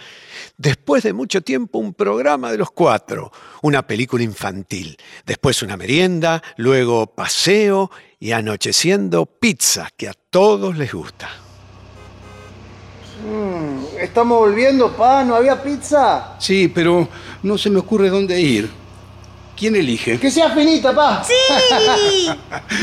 Después 0.57 1.03
de 1.03 1.13
mucho 1.13 1.41
tiempo, 1.41 1.77
un 1.77 1.93
programa 1.93 2.51
de 2.51 2.57
los 2.57 2.71
cuatro, 2.71 3.31
una 3.61 3.85
película 3.85 4.23
infantil, 4.23 4.97
después 5.27 5.61
una 5.61 5.77
merienda, 5.77 6.41
luego 6.57 7.05
paseo 7.13 7.91
y 8.19 8.31
anocheciendo 8.31 9.27
pizza, 9.27 9.89
que 9.95 10.07
a 10.09 10.13
todos 10.13 10.75
les 10.75 10.91
gusta. 10.91 11.29
Mm, 13.22 13.98
Estamos 14.00 14.39
volviendo, 14.39 14.91
pa, 14.96 15.24
¿no 15.24 15.36
había 15.36 15.62
pizza? 15.62 16.36
Sí, 16.39 16.67
pero 16.67 17.08
no 17.43 17.58
se 17.58 17.70
me 17.70 17.79
ocurre 17.79 18.10
dónde 18.10 18.39
ir. 18.39 18.70
¿Quién 19.55 19.75
elige? 19.75 20.20
Que 20.20 20.32
sea 20.32 20.50
finita, 20.50 20.93
pa. 20.96 21.24
¡Sí! 21.24 22.27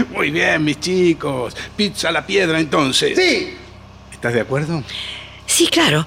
Muy 0.10 0.30
bien, 0.30 0.64
mis 0.64 0.78
chicos. 0.78 1.56
Pizza 1.76 2.08
a 2.08 2.12
la 2.12 2.24
piedra, 2.24 2.60
entonces. 2.60 3.18
Sí. 3.18 3.56
¿Estás 4.12 4.32
de 4.34 4.40
acuerdo? 4.42 4.82
Sí, 5.46 5.66
claro. 5.66 6.06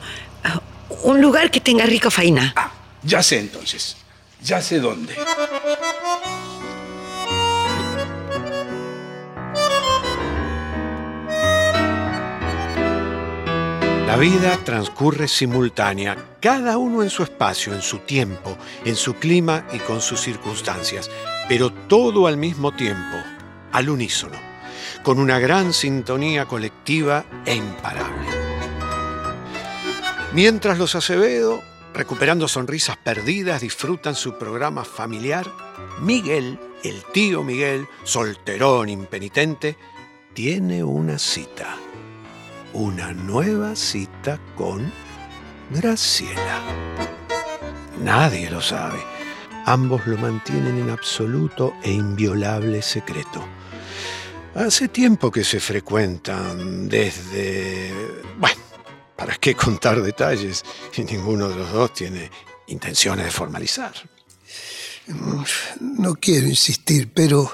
Un 1.03 1.21
lugar 1.21 1.51
que 1.51 1.59
tenga 1.59 1.85
rico 1.85 2.09
faina. 2.09 2.53
Ah, 2.55 2.71
ya 3.03 3.21
sé 3.21 3.39
entonces. 3.39 3.97
Ya 4.41 4.61
sé 4.61 4.79
dónde. 4.79 5.15
La 14.13 14.19
vida 14.19 14.59
transcurre 14.63 15.27
simultánea, 15.27 16.15
cada 16.39 16.77
uno 16.77 17.01
en 17.01 17.09
su 17.09 17.23
espacio, 17.23 17.73
en 17.73 17.81
su 17.81 17.97
tiempo, 17.97 18.55
en 18.85 18.95
su 18.95 19.15
clima 19.15 19.65
y 19.73 19.79
con 19.79 20.01
sus 20.01 20.21
circunstancias, 20.21 21.09
pero 21.49 21.73
todo 21.73 22.27
al 22.27 22.37
mismo 22.37 22.75
tiempo, 22.75 23.17
al 23.71 23.89
unísono, 23.89 24.37
con 25.01 25.17
una 25.17 25.39
gran 25.39 25.73
sintonía 25.73 26.45
colectiva 26.45 27.25
e 27.43 27.55
imparable. 27.55 28.27
Mientras 30.33 30.77
los 30.77 30.93
Acevedo, 30.93 31.63
recuperando 31.95 32.47
sonrisas 32.47 32.97
perdidas, 32.97 33.61
disfrutan 33.61 34.13
su 34.13 34.37
programa 34.37 34.85
familiar, 34.85 35.51
Miguel, 36.01 36.59
el 36.83 37.03
tío 37.13 37.43
Miguel, 37.43 37.87
solterón 38.03 38.89
impenitente, 38.89 39.75
tiene 40.35 40.83
una 40.83 41.17
cita 41.17 41.77
una 42.73 43.13
nueva 43.13 43.75
cita 43.75 44.39
con 44.55 44.91
Graciela. 45.69 46.61
Nadie 48.01 48.49
lo 48.49 48.61
sabe. 48.61 48.99
Ambos 49.65 50.05
lo 50.07 50.17
mantienen 50.17 50.79
en 50.79 50.89
absoluto 50.89 51.73
e 51.83 51.91
inviolable 51.91 52.81
secreto. 52.81 53.45
Hace 54.55 54.87
tiempo 54.87 55.31
que 55.31 55.43
se 55.43 55.59
frecuentan 55.59 56.89
desde... 56.89 57.93
Bueno, 58.37 58.61
¿para 59.15 59.35
qué 59.35 59.55
contar 59.55 60.01
detalles? 60.01 60.63
Y 60.95 61.03
ninguno 61.03 61.49
de 61.49 61.55
los 61.55 61.71
dos 61.71 61.93
tiene 61.93 62.29
intenciones 62.67 63.25
de 63.25 63.31
formalizar. 63.31 63.93
No 65.79 66.15
quiero 66.15 66.47
insistir, 66.47 67.11
pero 67.13 67.51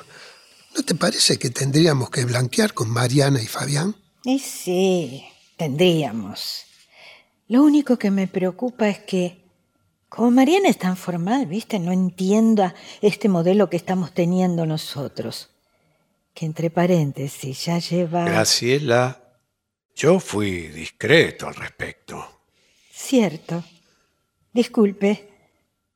¿no 0.75 0.83
te 0.83 0.95
parece 0.95 1.37
que 1.37 1.49
tendríamos 1.49 2.09
que 2.09 2.25
blanquear 2.25 2.73
con 2.73 2.89
Mariana 2.89 3.41
y 3.41 3.47
Fabián? 3.47 3.95
Y 4.23 4.39
sí, 4.39 5.25
tendríamos. 5.57 6.65
Lo 7.47 7.63
único 7.63 7.97
que 7.97 8.11
me 8.11 8.27
preocupa 8.27 8.87
es 8.87 8.99
que, 8.99 9.37
como 10.07 10.31
Mariana 10.31 10.69
es 10.69 10.77
tan 10.77 10.97
formal, 10.97 11.45
¿viste? 11.45 11.79
No 11.79 11.91
entienda 11.91 12.75
este 13.01 13.29
modelo 13.29 13.69
que 13.69 13.77
estamos 13.77 14.13
teniendo 14.13 14.65
nosotros. 14.65 15.49
Que 16.33 16.45
entre 16.45 16.69
paréntesis 16.69 17.65
ya 17.65 17.79
lleva... 17.79 18.25
Graciela, 18.25 19.19
yo 19.95 20.19
fui 20.19 20.67
discreto 20.67 21.47
al 21.47 21.55
respecto. 21.55 22.41
Cierto. 22.91 23.63
Disculpe. 24.53 25.27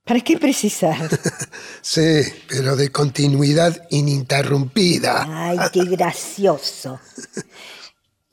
¿Para 0.04 0.20
qué 0.22 0.38
precisar? 0.38 0.98
Sí, 1.82 2.22
pero 2.48 2.78
de 2.78 2.92
continuidad 2.92 3.88
ininterrumpida. 3.90 5.26
Ay, 5.30 5.58
qué 5.74 5.84
gracioso. 5.84 7.00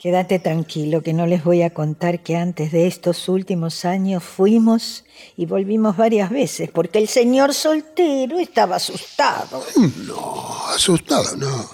Quédate 0.00 0.38
tranquilo 0.38 1.02
que 1.02 1.12
no 1.12 1.26
les 1.26 1.44
voy 1.44 1.60
a 1.60 1.74
contar 1.74 2.22
que 2.22 2.34
antes 2.34 2.72
de 2.72 2.86
estos 2.86 3.28
últimos 3.28 3.84
años 3.84 4.24
fuimos 4.24 5.04
y 5.36 5.44
volvimos 5.44 5.98
varias 5.98 6.30
veces 6.30 6.70
porque 6.70 6.98
el 6.98 7.06
señor 7.06 7.52
soltero 7.52 8.38
estaba 8.38 8.76
asustado. 8.76 9.62
No, 10.06 10.68
asustado 10.68 11.36
no. 11.36 11.68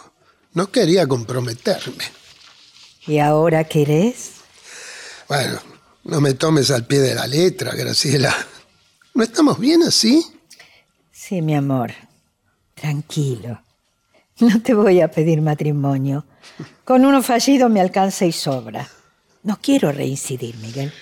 No 0.54 0.72
quería 0.72 1.06
comprometerme. 1.06 2.02
¿Y 3.06 3.20
ahora 3.20 3.62
querés? 3.62 4.32
Bueno, 5.28 5.60
no 6.02 6.20
me 6.20 6.34
tomes 6.34 6.72
al 6.72 6.84
pie 6.84 6.98
de 6.98 7.14
la 7.14 7.28
letra, 7.28 7.76
Graciela. 7.76 8.34
¿No 9.14 9.22
estamos 9.22 9.60
bien 9.60 9.84
así? 9.84 10.26
Sí, 11.12 11.42
mi 11.42 11.54
amor. 11.54 11.92
Tranquilo. 12.74 13.62
No 14.40 14.60
te 14.60 14.74
voy 14.74 15.00
a 15.00 15.10
pedir 15.12 15.40
matrimonio. 15.40 16.26
Con 16.84 17.04
uno 17.04 17.22
fallido 17.22 17.68
me 17.68 17.80
alcanza 17.80 18.24
y 18.24 18.32
sobra. 18.32 18.88
No 19.42 19.58
quiero 19.60 19.92
reincidir, 19.92 20.56
Miguel. 20.56 20.92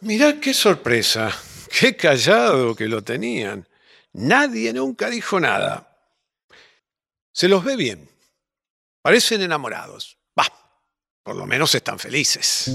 Mirá 0.00 0.38
qué 0.40 0.54
sorpresa, 0.54 1.32
qué 1.80 1.96
callado 1.96 2.74
que 2.74 2.86
lo 2.86 3.02
tenían. 3.02 3.66
Nadie 4.12 4.72
nunca 4.72 5.10
dijo 5.10 5.40
nada. 5.40 5.88
Se 7.32 7.48
los 7.48 7.64
ve 7.64 7.76
bien. 7.76 8.08
Parecen 9.02 9.42
enamorados. 9.42 10.18
Bah, 10.34 10.52
por 11.22 11.36
lo 11.36 11.46
menos 11.46 11.74
están 11.74 11.98
felices. 11.98 12.70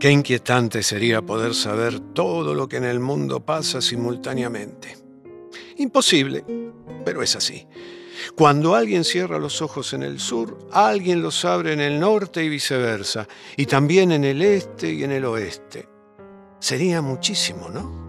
Qué 0.00 0.10
inquietante 0.10 0.82
sería 0.82 1.20
poder 1.20 1.54
saber 1.54 2.00
todo 2.14 2.54
lo 2.54 2.66
que 2.66 2.78
en 2.78 2.84
el 2.84 3.00
mundo 3.00 3.44
pasa 3.44 3.82
simultáneamente. 3.82 4.96
Imposible, 5.76 6.42
pero 7.04 7.22
es 7.22 7.36
así. 7.36 7.66
Cuando 8.34 8.74
alguien 8.74 9.04
cierra 9.04 9.38
los 9.38 9.60
ojos 9.60 9.92
en 9.92 10.02
el 10.02 10.18
sur, 10.18 10.56
alguien 10.72 11.20
los 11.20 11.44
abre 11.44 11.74
en 11.74 11.80
el 11.80 12.00
norte 12.00 12.42
y 12.42 12.48
viceversa, 12.48 13.28
y 13.58 13.66
también 13.66 14.10
en 14.12 14.24
el 14.24 14.40
este 14.40 14.90
y 14.90 15.04
en 15.04 15.12
el 15.12 15.26
oeste. 15.26 15.86
Sería 16.58 17.02
muchísimo, 17.02 17.68
¿no? 17.68 18.00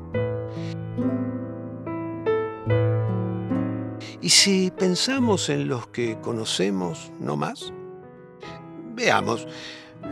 ¿Y 4.21 4.29
si 4.29 4.71
pensamos 4.71 5.49
en 5.49 5.67
los 5.67 5.87
que 5.87 6.17
conocemos, 6.21 7.11
no 7.19 7.35
más? 7.35 7.73
Veamos, 8.95 9.45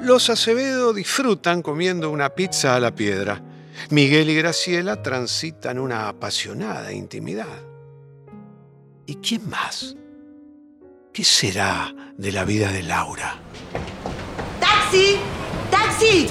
los 0.02 0.30
Acevedo 0.30 0.94
disfrutan 0.94 1.62
comiendo 1.62 2.10
una 2.10 2.30
pizza 2.30 2.76
a 2.76 2.80
la 2.80 2.94
piedra. 2.94 3.42
Miguel 3.90 4.30
y 4.30 4.36
Graciela 4.36 5.02
transitan 5.02 5.80
una 5.80 6.10
apasionada 6.10 6.92
intimidad. 6.92 7.64
¿Y 9.06 9.16
quién 9.16 9.50
más? 9.50 9.96
¿Qué 11.14 11.24
será 11.24 11.94
de 12.18 12.32
la 12.32 12.46
vida 12.46 12.72
de 12.72 12.84
Laura? 12.84 13.40
¡Taxi! 14.60 15.18
¡Taxi! 15.72 16.30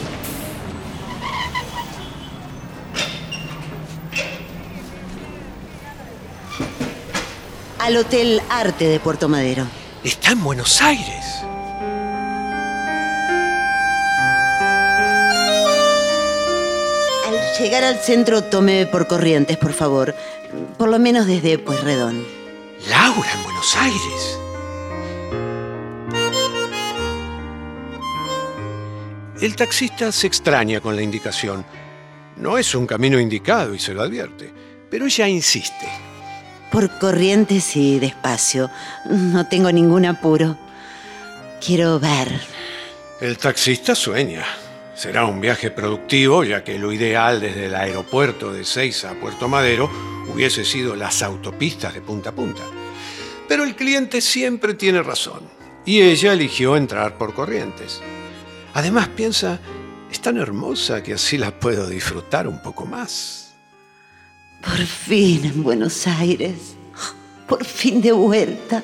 Al 7.80 7.96
Hotel 7.96 8.42
Arte 8.50 8.86
de 8.86 9.00
Puerto 9.00 9.28
Madero. 9.28 9.66
Está 10.04 10.32
en 10.32 10.42
Buenos 10.42 10.80
Aires. 10.82 11.17
Llegar 17.58 17.84
al 17.84 17.98
centro, 17.98 18.42
tome 18.44 18.86
por 18.86 19.06
corrientes, 19.06 19.56
por 19.56 19.72
favor. 19.72 20.14
Por 20.76 20.88
lo 20.88 20.98
menos 20.98 21.26
desde 21.26 21.58
Pueyrredón. 21.58 22.24
Laura 22.88 23.32
en 23.32 23.42
Buenos 23.42 23.76
Aires. 23.76 24.38
El 29.40 29.54
taxista 29.56 30.10
se 30.10 30.26
extraña 30.26 30.80
con 30.80 30.96
la 30.96 31.02
indicación. 31.02 31.64
No 32.36 32.58
es 32.58 32.74
un 32.74 32.86
camino 32.86 33.20
indicado 33.20 33.74
y 33.74 33.78
se 33.78 33.94
lo 33.94 34.02
advierte, 34.02 34.52
pero 34.90 35.06
ella 35.06 35.28
insiste. 35.28 35.88
Por 36.70 36.98
corrientes 36.98 37.76
y 37.76 37.98
despacio. 37.98 38.70
No 39.10 39.46
tengo 39.48 39.72
ningún 39.72 40.06
apuro. 40.06 40.56
Quiero 41.64 41.98
ver. 41.98 42.40
El 43.20 43.38
taxista 43.38 43.94
sueña. 43.94 44.44
Será 44.98 45.26
un 45.26 45.40
viaje 45.40 45.70
productivo, 45.70 46.42
ya 46.42 46.64
que 46.64 46.76
lo 46.76 46.92
ideal 46.92 47.40
desde 47.40 47.66
el 47.66 47.76
aeropuerto 47.76 48.52
de 48.52 48.64
Seiza 48.64 49.12
a 49.12 49.14
Puerto 49.14 49.46
Madero 49.46 49.88
hubiese 50.34 50.64
sido 50.64 50.96
las 50.96 51.22
autopistas 51.22 51.94
de 51.94 52.00
punta 52.00 52.30
a 52.30 52.34
punta. 52.34 52.64
Pero 53.46 53.62
el 53.62 53.76
cliente 53.76 54.20
siempre 54.20 54.74
tiene 54.74 55.00
razón 55.00 55.42
y 55.86 56.00
ella 56.00 56.32
eligió 56.32 56.76
entrar 56.76 57.16
por 57.16 57.32
Corrientes. 57.32 58.00
Además 58.74 59.06
piensa, 59.06 59.60
es 60.10 60.20
tan 60.20 60.36
hermosa 60.36 61.00
que 61.00 61.14
así 61.14 61.38
la 61.38 61.52
puedo 61.52 61.86
disfrutar 61.86 62.48
un 62.48 62.60
poco 62.60 62.84
más. 62.84 63.54
Por 64.64 64.78
fin 64.78 65.44
en 65.44 65.62
Buenos 65.62 66.08
Aires. 66.08 66.74
Por 67.46 67.64
fin 67.64 68.02
de 68.02 68.10
vuelta. 68.10 68.82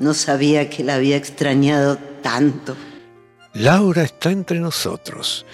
No 0.00 0.14
sabía 0.14 0.68
que 0.68 0.82
la 0.82 0.96
había 0.96 1.16
extrañado 1.16 1.96
tanto. 2.24 2.76
Laura 3.52 4.04
está 4.04 4.30
entre 4.30 4.60
nosotros. 4.60 5.44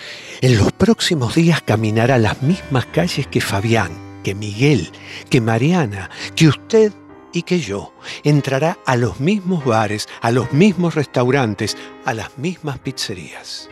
En 0.43 0.59
los 0.59 0.71
próximos 0.73 1.35
días 1.35 1.63
caminará 1.63 2.19
las 2.19 2.43
mismas 2.43 2.85
calles 2.87 3.27
que 3.27 3.41
Fabián, 3.41 4.21
que 4.23 4.35
Miguel, 4.35 4.91
que 5.31 5.41
Mariana, 5.41 6.11
que 6.35 6.49
usted 6.49 6.93
y 7.33 7.43
que 7.43 7.59
yo. 7.59 7.95
Entrará 8.23 8.79
a 8.85 8.97
los 8.97 9.19
mismos 9.19 9.65
bares, 9.65 10.09
a 10.21 10.31
los 10.31 10.53
mismos 10.53 10.95
restaurantes, 10.95 11.75
a 12.05 12.13
las 12.13 12.37
mismas 12.37 12.79
pizzerías. 12.79 13.71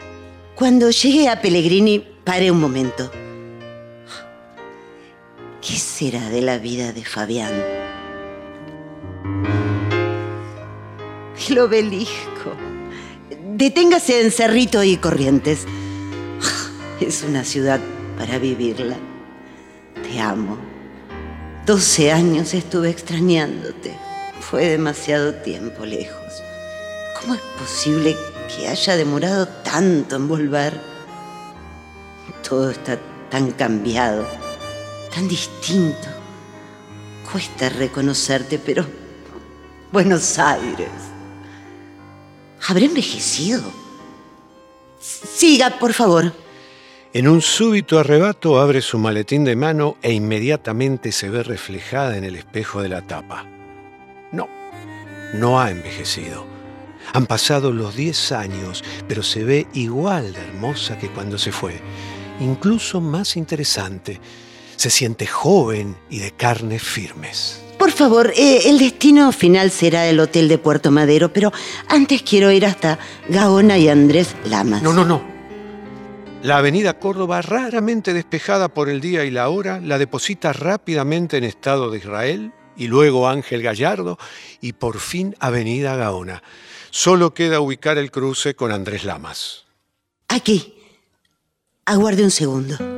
Cuando 0.55 0.91
llegué 0.91 1.29
a 1.29 1.43
Pellegrini, 1.43 2.03
paré 2.25 2.51
un 2.51 2.61
momento. 2.61 3.11
¿Qué 5.61 5.75
será 5.75 6.31
de 6.31 6.41
la 6.41 6.57
vida 6.57 6.93
de 6.93 7.05
Fabián? 7.05 7.53
El 11.47 11.59
obelisco. 11.59 12.64
Deténgase 13.57 14.21
en 14.21 14.33
Cerrito 14.33 14.83
y 14.83 14.97
Corrientes. 14.97 15.65
Es 17.01 17.23
una 17.23 17.45
ciudad 17.45 17.79
para 18.19 18.41
vivirla. 18.41 18.97
Te 20.03 20.19
amo. 20.19 20.59
Doce 21.65 22.11
años 22.11 22.53
estuve 22.53 22.91
extrañándote. 22.91 23.97
Fue 24.41 24.67
demasiado 24.67 25.35
tiempo 25.35 25.85
lejos. 25.87 26.43
¿Cómo 27.21 27.35
es 27.37 27.41
posible 27.57 28.17
que 28.49 28.67
haya 28.67 28.97
demorado 28.97 29.47
tanto 29.47 30.17
en 30.17 30.27
volver? 30.27 30.81
Todo 32.43 32.71
está 32.71 32.99
tan 33.31 33.53
cambiado, 33.53 34.27
tan 35.15 35.29
distinto. 35.29 36.09
Cuesta 37.31 37.69
reconocerte, 37.69 38.59
pero 38.59 38.85
Buenos 39.93 40.41
Aires. 40.41 41.14
¿Habré 42.67 42.87
envejecido? 42.87 43.63
Siga, 45.01 45.79
por 45.79 45.93
favor. 45.93 46.33
En 47.13 47.29
un 47.29 47.43
súbito 47.43 47.99
arrebato 47.99 48.59
abre 48.59 48.81
su 48.81 48.99
maletín 48.99 49.45
de 49.45 49.55
mano 49.55 49.97
e 50.03 50.13
inmediatamente 50.13 51.13
se 51.13 51.29
ve 51.29 51.43
reflejada 51.43 52.17
en 52.17 52.25
el 52.25 52.37
espejo 52.37 52.83
de 52.83 52.89
la 52.89 53.07
tapa. 53.07 53.47
No, 54.33 54.49
no 55.35 55.61
ha 55.61 55.71
envejecido. 55.71 56.47
Han 57.13 57.27
pasado 57.27 57.71
los 57.71 57.95
10 57.95 58.33
años, 58.33 58.83
pero 59.07 59.23
se 59.23 59.45
ve 59.45 59.67
igual 59.75 60.33
de 60.33 60.41
hermosa 60.41 60.99
que 60.99 61.11
cuando 61.11 61.39
se 61.39 61.53
fue. 61.53 61.81
Incluso 62.41 63.01
más 63.01 63.37
interesante. 63.37 64.21
Se 64.77 64.91
siente 64.91 65.27
joven 65.27 65.97
y 66.11 66.19
de 66.19 66.33
carnes 66.33 66.83
firmes. 66.83 67.64
Por 67.85 67.93
favor, 67.93 68.33
eh, 68.35 68.71
el 68.71 68.79
destino 68.79 69.31
final 69.31 69.71
será 69.71 70.09
el 70.09 70.19
Hotel 70.19 70.49
de 70.49 70.57
Puerto 70.57 70.91
Madero, 70.91 71.31
pero 71.35 71.53
antes 71.87 72.23
quiero 72.23 72.51
ir 72.51 72.65
hasta 72.65 72.99
Gaona 73.29 73.77
y 73.77 73.91
Andrés 73.91 74.35
Lamas. 74.47 74.83
No, 74.83 74.95
no, 74.95 75.05
no. 75.05 75.23
La 76.43 76.57
avenida 76.57 76.99
Córdoba, 76.99 77.43
raramente 77.43 78.15
despejada 78.15 78.69
por 78.69 78.89
el 78.89 79.03
día 79.03 79.27
y 79.27 79.31
la 79.31 79.51
hora, 79.51 79.81
la 79.83 79.99
deposita 79.99 80.55
rápidamente 80.55 81.37
en 81.37 81.45
Estado 81.45 81.91
de 81.91 81.99
Israel 81.99 82.53
y 82.75 82.87
luego 82.87 83.29
Ángel 83.29 83.61
Gallardo 83.61 84.17
y 84.63 84.73
por 84.73 84.99
fin 84.99 85.37
Avenida 85.39 85.95
Gaona. 85.95 86.43
Solo 86.89 87.35
queda 87.35 87.61
ubicar 87.61 87.99
el 87.99 88.11
cruce 88.11 88.55
con 88.55 88.73
Andrés 88.73 89.05
Lamas. 89.05 89.67
Aquí. 90.29 90.73
Aguarde 91.85 92.25
un 92.25 92.31
segundo. 92.31 92.94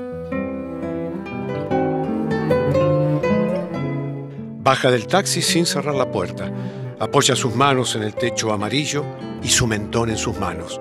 Baja 4.67 4.91
del 4.91 5.07
taxi 5.07 5.43
sin 5.43 5.65
cerrar 5.65 5.95
la 5.95 6.11
puerta. 6.11 6.51
Apoya 6.99 7.37
sus 7.37 7.55
manos 7.55 7.95
en 7.95 8.03
el 8.03 8.17
techo 8.17 8.51
amarillo 8.53 9.05
y 9.41 9.49
su 9.49 9.65
mentón 9.65 10.11
en 10.11 10.19
sus 10.19 10.37
manos. 10.41 10.81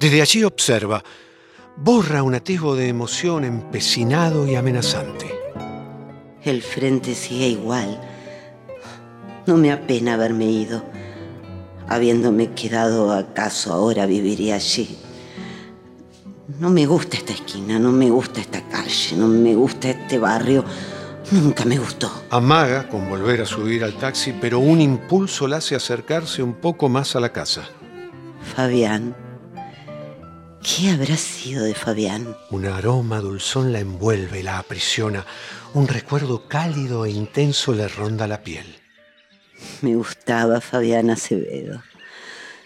Desde 0.00 0.22
allí 0.22 0.42
observa. 0.42 1.04
Borra 1.76 2.24
un 2.24 2.34
atisbo 2.34 2.74
de 2.74 2.88
emoción 2.88 3.44
empecinado 3.44 4.44
y 4.48 4.56
amenazante. 4.56 5.32
El 6.42 6.62
frente 6.62 7.14
sigue 7.14 7.46
igual. 7.46 8.00
No 9.46 9.56
me 9.56 9.70
apena 9.70 10.14
haberme 10.14 10.46
ido. 10.46 10.82
Habiéndome 11.86 12.54
quedado 12.54 13.12
acaso 13.12 13.72
ahora 13.72 14.06
viviría 14.06 14.56
allí. 14.56 14.98
No 16.58 16.70
me 16.70 16.86
gusta 16.86 17.18
esta 17.18 17.34
esquina, 17.34 17.78
no 17.78 17.92
me 17.92 18.10
gusta 18.10 18.40
esta 18.40 18.62
calle, 18.62 19.16
no 19.16 19.28
me 19.28 19.54
gusta 19.54 19.90
este 19.90 20.18
barrio. 20.18 20.64
Nunca 21.30 21.64
me 21.64 21.78
gustó. 21.78 22.24
Amaga 22.30 22.88
con 22.88 23.08
volver 23.08 23.40
a 23.40 23.46
subir 23.46 23.82
al 23.82 23.94
taxi, 23.94 24.32
pero 24.32 24.60
un 24.60 24.80
impulso 24.80 25.48
la 25.48 25.56
hace 25.56 25.74
acercarse 25.74 26.42
un 26.42 26.54
poco 26.54 26.88
más 26.88 27.16
a 27.16 27.20
la 27.20 27.32
casa. 27.32 27.68
Fabián. 28.54 29.16
¿Qué 30.62 30.90
habrá 30.90 31.16
sido 31.16 31.64
de 31.64 31.74
Fabián? 31.74 32.36
Un 32.50 32.66
aroma 32.66 33.20
dulzón 33.20 33.72
la 33.72 33.80
envuelve, 33.80 34.42
la 34.42 34.58
aprisiona. 34.58 35.26
Un 35.74 35.88
recuerdo 35.88 36.48
cálido 36.48 37.04
e 37.04 37.10
intenso 37.10 37.72
le 37.72 37.88
ronda 37.88 38.26
la 38.26 38.42
piel. 38.42 38.76
Me 39.82 39.96
gustaba 39.96 40.60
Fabián 40.60 41.10
Acevedo. 41.10 41.82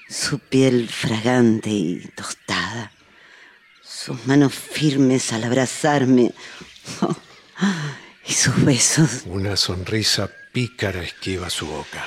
Su 0.09 0.39
piel 0.39 0.89
fragante 0.89 1.71
y 1.71 2.11
tostada. 2.15 2.93
Sus 3.83 4.27
manos 4.27 4.53
firmes 4.55 5.33
al 5.33 5.45
abrazarme. 5.45 6.33
y 8.27 8.33
sus 8.33 8.65
besos. 8.65 9.23
Una 9.27 9.57
sonrisa 9.57 10.31
pícara 10.53 11.03
esquiva 11.03 11.51
su 11.51 11.67
boca. 11.67 12.05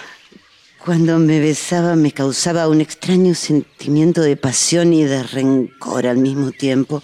Cuando 0.83 1.17
me 1.17 1.39
besaba 1.39 1.95
me 1.95 2.11
causaba 2.11 2.67
un 2.67 2.81
extraño 2.81 3.35
sentimiento 3.35 4.21
de 4.21 4.35
pasión 4.35 4.93
y 4.93 5.05
de 5.05 5.23
rencor 5.23 6.07
al 6.07 6.17
mismo 6.17 6.51
tiempo. 6.51 7.01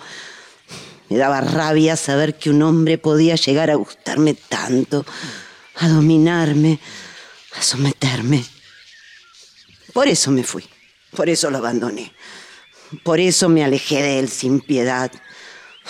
Me 1.08 1.18
daba 1.18 1.42
rabia 1.42 1.96
saber 1.96 2.38
que 2.38 2.50
un 2.50 2.62
hombre 2.62 2.98
podía 2.98 3.36
llegar 3.36 3.72
a 3.72 3.76
gustarme 3.76 4.34
tanto, 4.34 5.06
a 5.76 5.88
dominarme, 5.88 6.80
a 7.56 7.62
someterme. 7.62 8.46
Por 9.94 10.08
eso 10.08 10.30
me 10.30 10.44
fui, 10.44 10.66
por 11.16 11.30
eso 11.30 11.50
lo 11.50 11.58
abandoné, 11.58 12.14
por 13.04 13.20
eso 13.20 13.50
me 13.50 13.64
alejé 13.64 14.04
de 14.04 14.20
él 14.20 14.30
sin 14.30 14.60
piedad. 14.60 15.12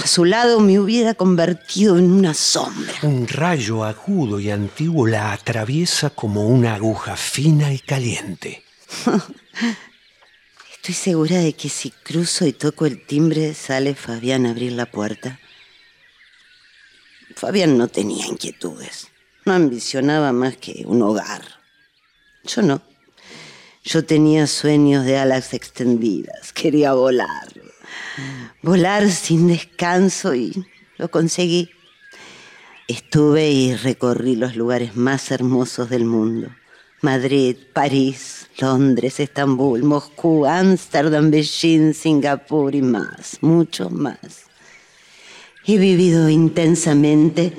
A 0.02 0.08
su 0.08 0.24
lado 0.24 0.62
me 0.62 0.80
hubiera 0.80 1.14
convertido 1.14 1.98
en 1.98 2.10
una 2.12 2.34
sombra. 2.34 2.94
Un 3.04 3.28
rayo 3.28 3.84
agudo 3.84 4.40
y 4.40 4.50
antiguo 4.50 5.06
la 5.06 5.34
atraviesa 5.34 6.10
como 6.10 6.48
una 6.48 6.76
aguja 6.76 7.18
fina 7.18 7.74
y 7.74 7.80
caliente. 7.80 8.64
Estoy 10.74 10.96
segura 10.96 11.40
de 11.40 11.52
que 11.52 11.68
si 11.68 11.92
cruzo 11.92 12.48
y 12.48 12.54
toco 12.54 12.86
el 12.86 13.06
timbre 13.06 13.54
sale 13.54 13.94
Fabián 13.94 14.46
a 14.46 14.52
abrir 14.52 14.72
la 14.72 14.86
puerta. 14.86 15.38
Fabián 17.36 17.78
no 17.78 17.90
tenía 17.90 18.26
inquietudes, 18.26 19.10
no 19.46 19.54
ambicionaba 19.54 20.32
más 20.32 20.56
que 20.56 20.84
un 20.86 21.02
hogar. 21.02 21.44
Yo 22.46 22.62
no. 22.62 22.82
Yo 23.84 24.06
tenía 24.06 24.48
sueños 24.48 25.04
de 25.04 25.18
alas 25.18 25.54
extendidas, 25.54 26.54
quería 26.54 26.94
volar. 26.94 27.59
Volar 28.62 29.10
sin 29.10 29.48
descanso 29.48 30.36
y 30.36 30.66
lo 30.98 31.10
conseguí. 31.10 31.70
Estuve 32.88 33.50
y 33.50 33.76
recorrí 33.76 34.36
los 34.36 34.56
lugares 34.56 34.96
más 34.96 35.32
hermosos 35.32 35.90
del 35.90 36.06
mundo. 36.06 36.50
Madrid, 37.02 37.56
París, 37.72 38.48
Londres, 38.60 39.20
Estambul, 39.20 39.84
Moscú, 39.84 40.46
Ámsterdam, 40.46 41.32
Beijing, 41.32 41.94
Singapur 41.94 42.76
y 42.76 42.82
más, 42.82 43.38
mucho 43.42 43.90
más. 43.90 44.50
He 45.66 45.78
vivido 45.78 46.30
intensamente 46.30 47.54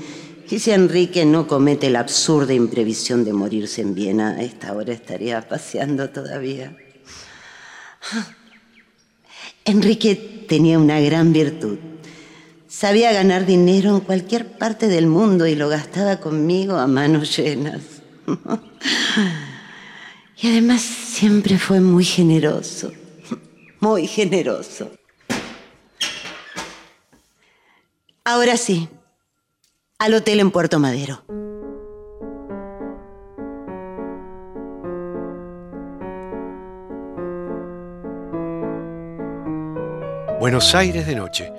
y 0.51 0.59
si 0.59 0.73
Enrique 0.73 1.25
no 1.25 1.47
comete 1.47 1.91
la 1.91 2.01
absurda 2.01 2.53
imprevisión 2.53 3.25
de 3.25 3.33
morirse 3.33 3.83
en 3.83 3.95
Viena, 3.95 4.43
esta 4.43 4.73
hora 4.75 4.93
estaría 4.93 5.49
paseando 5.49 6.11
todavía. 6.11 6.77
Enrique 9.65 10.47
tenía 10.49 10.79
una 10.79 11.01
gran 11.01 11.33
virtud. 11.33 11.79
Sabía 12.69 13.13
ganar 13.13 13.47
dinero 13.47 13.95
en 13.95 14.01
cualquier 14.01 14.59
parte 14.59 14.89
del 14.89 15.07
mundo 15.07 15.47
y 15.47 15.55
lo 15.55 15.69
gastaba 15.69 16.21
conmigo 16.21 16.77
a 16.77 16.87
manos 16.87 17.37
llenas. 17.37 17.83
Y 20.43 20.49
además 20.49 20.81
siempre 20.81 21.59
fue 21.59 21.81
muy 21.81 22.03
generoso, 22.03 22.93
muy 23.79 24.07
generoso. 24.07 24.91
Ahora 28.25 28.57
sí, 28.57 28.89
al 29.99 30.15
hotel 30.15 30.41
en 30.41 30.51
Puerto 30.51 30.79
Madero. 30.79 31.23
Buenos 40.51 40.75
Aires 40.75 41.07
de 41.07 41.15
noche, 41.15 41.53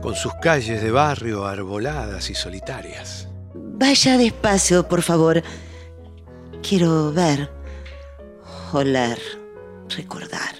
con 0.00 0.14
sus 0.14 0.32
calles 0.34 0.80
de 0.80 0.92
barrio 0.92 1.44
arboladas 1.44 2.30
y 2.30 2.36
solitarias. 2.36 3.26
Vaya 3.52 4.16
despacio, 4.16 4.86
por 4.86 5.02
favor. 5.02 5.42
Quiero 6.62 7.12
ver, 7.12 7.50
oler, 8.72 9.18
recordar. 9.88 10.54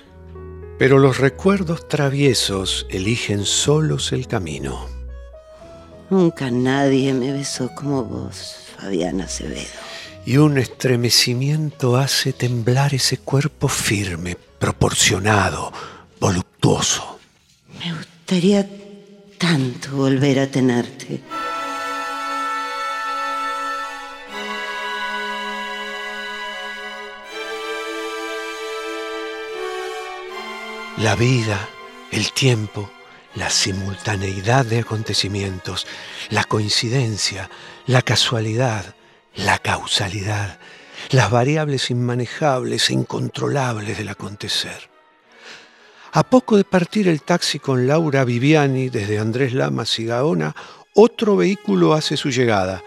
Pero 0.77 0.99
los 0.99 1.19
recuerdos 1.19 1.87
traviesos 1.87 2.85
eligen 2.91 3.45
solos 3.45 4.11
el 4.11 4.27
camino. 4.27 4.85
Nunca 6.11 6.51
nadie 6.51 7.15
me 7.15 7.31
besó 7.31 7.73
como 7.77 8.03
vos, 8.03 8.57
Fabiana 8.77 9.27
Acevedo. 9.27 9.69
Y 10.27 10.39
un 10.39 10.59
estremecimiento 10.59 11.97
hace 11.97 12.33
temblar 12.33 12.93
ese 12.93 13.19
cuerpo 13.19 13.69
firme, 13.69 14.37
proporcionado, 14.59 15.73
voluptuoso. 16.19 17.18
Gustaría 18.31 18.69
tanto 19.39 19.97
volver 19.97 20.39
a 20.39 20.51
tenerte. 20.51 21.23
La 30.99 31.17
vida, 31.17 31.71
el 32.13 32.31
tiempo, 32.33 32.91
la 33.35 33.49
simultaneidad 33.49 34.67
de 34.67 34.81
acontecimientos, 34.81 35.87
la 36.29 36.45
coincidencia, 36.45 37.49
la 37.87 38.03
casualidad, 38.03 38.95
la 39.37 39.57
causalidad, 39.59 40.59
las 41.13 41.31
variables 41.31 41.91
inmanejables 41.91 42.91
e 42.91 42.93
incontrolables 42.93 43.97
del 43.97 44.11
acontecer. 44.11 44.88
A 46.13 46.23
poco 46.23 46.57
de 46.57 46.65
partir 46.65 47.07
el 47.09 47.23
taxi 47.23 47.59
con 47.59 47.87
Laura 47.87 48.25
Viviani 48.25 48.89
desde 48.89 49.19
Andrés 49.19 49.53
Lamas 49.53 49.99
y 49.99 50.07
Gaona, 50.07 50.55
otro 50.95 51.37
vehículo 51.37 51.93
hace 51.93 52.17
su 52.17 52.31
llegada, 52.31 52.83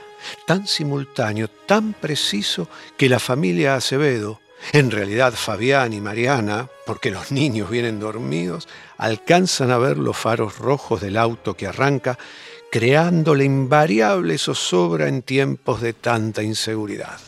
tan 0.47 0.67
simultáneo, 0.67 1.47
tan 1.47 1.93
preciso 1.93 2.67
que 2.97 3.09
la 3.09 3.19
familia 3.19 3.75
Acevedo, 3.75 4.41
en 4.73 4.89
realidad 4.89 5.33
Fabián 5.33 5.93
y 5.93 6.01
Mariana, 6.01 6.67
porque 6.85 7.11
los 7.11 7.31
niños 7.31 7.69
vienen 7.69 7.99
dormidos, 7.99 8.67
alcanzan 8.97 9.71
a 9.71 9.77
ver 9.77 9.97
los 9.97 10.17
faros 10.17 10.57
rojos 10.57 11.01
del 11.01 11.17
auto 11.17 11.55
que 11.55 11.67
arranca, 11.67 12.17
creando 12.71 13.35
la 13.35 13.43
invariable 13.43 14.37
zozobra 14.37 15.07
en 15.07 15.21
tiempos 15.21 15.81
de 15.81 15.93
tanta 15.93 16.41
inseguridad. 16.41 17.19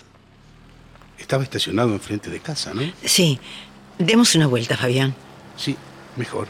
Estaba 1.19 1.43
estacionado 1.43 1.93
enfrente 1.93 2.29
de 2.29 2.39
casa, 2.39 2.73
¿no? 2.73 2.81
Sí. 3.03 3.39
Demos 3.99 4.35
una 4.35 4.47
vuelta, 4.47 4.75
Fabián. 4.75 5.15
Sí, 5.57 5.75
mejor. 6.15 6.47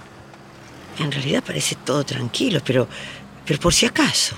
En 0.99 1.11
realidad 1.11 1.43
parece 1.45 1.75
todo 1.83 2.03
tranquilo, 2.03 2.61
pero, 2.63 2.87
pero 3.45 3.59
por 3.59 3.73
si 3.73 3.85
acaso. 3.85 4.35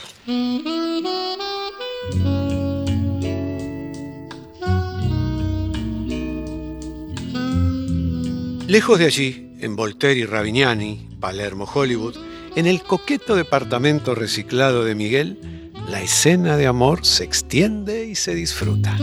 Lejos 8.68 8.98
de 8.98 9.06
allí, 9.06 9.54
en 9.60 9.76
Voltaire 9.76 10.22
y 10.22 10.26
Ravignani, 10.26 11.10
Palermo, 11.20 11.70
Hollywood, 11.72 12.16
en 12.56 12.66
el 12.66 12.82
coqueto 12.82 13.36
departamento 13.36 14.16
reciclado 14.16 14.84
de 14.84 14.96
Miguel, 14.96 15.72
la 15.90 16.02
escena 16.02 16.58
de 16.58 16.66
amor 16.66 17.06
se 17.06 17.24
extiende 17.26 18.08
y 18.08 18.16
se 18.16 18.34
disfruta. 18.34 18.98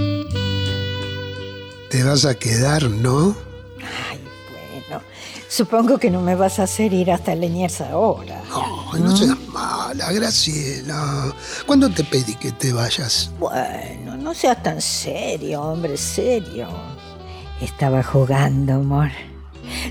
Te 1.90 2.02
vas 2.02 2.24
a 2.24 2.34
quedar, 2.34 2.90
¿no? 2.90 3.51
Supongo 5.52 5.98
que 5.98 6.10
no 6.10 6.22
me 6.22 6.34
vas 6.34 6.58
a 6.60 6.62
hacer 6.62 6.94
ir 6.94 7.10
hasta 7.10 7.34
Leñers 7.34 7.82
ahora. 7.82 8.42
Ay, 8.90 9.02
no 9.02 9.14
seas 9.14 9.36
mala, 9.48 10.10
Graciela. 10.10 11.30
¿Cuándo 11.66 11.90
te 11.90 12.04
pedí 12.04 12.36
que 12.36 12.52
te 12.52 12.72
vayas? 12.72 13.30
Bueno, 13.38 14.16
no 14.16 14.32
seas 14.32 14.62
tan 14.62 14.80
serio, 14.80 15.60
hombre, 15.60 15.98
serio. 15.98 16.68
Estaba 17.60 18.02
jugando, 18.02 18.76
amor. 18.76 19.10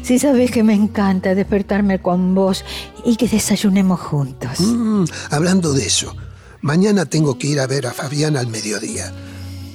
Si 0.02 0.18
sabes 0.18 0.50
que 0.50 0.64
me 0.64 0.74
encanta 0.74 1.36
despertarme 1.36 2.02
con 2.02 2.34
vos 2.34 2.66
y 3.06 3.16
que 3.16 3.28
desayunemos 3.28 4.00
juntos. 4.00 4.60
Mm, 4.62 5.04
hablando 5.30 5.74
de 5.74 5.86
eso, 5.86 6.16
mañana 6.62 7.06
tengo 7.06 7.38
que 7.38 7.46
ir 7.46 7.60
a 7.60 7.68
ver 7.68 7.86
a 7.86 7.94
Fabián 7.94 8.36
al 8.36 8.48
mediodía. 8.48 9.14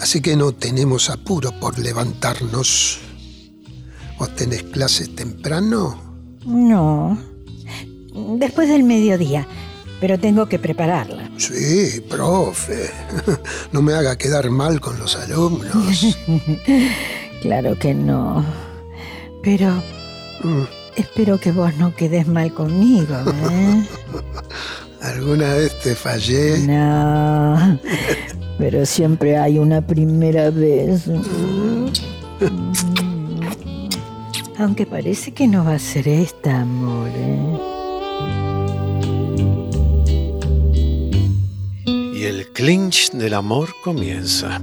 Así 0.00 0.20
que 0.20 0.34
no 0.34 0.50
tenemos 0.50 1.10
apuro 1.10 1.52
por 1.60 1.78
levantarnos. 1.78 3.05
¿Vos 4.18 4.34
tenés 4.34 4.62
clase 4.64 5.08
temprano? 5.08 5.96
No. 6.44 7.18
Después 8.38 8.68
del 8.68 8.82
mediodía. 8.84 9.46
Pero 10.00 10.18
tengo 10.18 10.46
que 10.46 10.58
prepararla. 10.58 11.30
Sí, 11.38 12.00
profe. 12.08 12.90
No 13.72 13.82
me 13.82 13.94
haga 13.94 14.16
quedar 14.16 14.50
mal 14.50 14.80
con 14.80 14.98
los 14.98 15.16
alumnos. 15.16 16.16
claro 17.42 17.78
que 17.78 17.94
no. 17.94 18.44
Pero 19.42 19.82
espero 20.96 21.38
que 21.38 21.52
vos 21.52 21.76
no 21.76 21.94
quedes 21.94 22.26
mal 22.26 22.52
conmigo, 22.52 23.14
¿eh? 23.50 23.86
¿Alguna 25.02 25.54
vez 25.54 25.78
te 25.80 25.94
fallé? 25.94 26.58
No. 26.66 27.78
Pero 28.58 28.86
siempre 28.86 29.36
hay 29.36 29.58
una 29.58 29.86
primera 29.86 30.50
vez. 30.50 31.04
Aunque 34.58 34.86
parece 34.86 35.32
que 35.32 35.46
no 35.46 35.64
va 35.64 35.74
a 35.74 35.78
ser 35.78 36.08
esta, 36.08 36.62
amor. 36.62 37.10
¿eh? 37.14 37.58
Y 41.86 42.24
el 42.24 42.50
clinch 42.52 43.10
del 43.10 43.34
amor 43.34 43.68
comienza. 43.84 44.62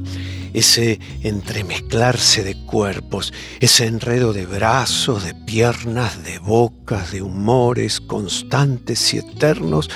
Ese 0.54 1.00
entremezclarse 1.22 2.44
de 2.44 2.56
cuerpos, 2.66 3.34
ese 3.60 3.86
enredo 3.86 4.34
de 4.34 4.46
brazos, 4.46 5.24
de 5.24 5.34
piernas, 5.34 6.24
de 6.24 6.40
bocas, 6.40 7.12
de 7.12 7.22
humores 7.22 8.02
constantes 8.02 9.14
y 9.14 9.20
eternos, 9.20 9.90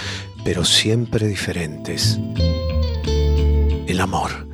pero 0.43 0.63
siempre 0.63 1.27
diferentes. 1.27 2.19
El 3.87 3.99
amor, 3.99 4.46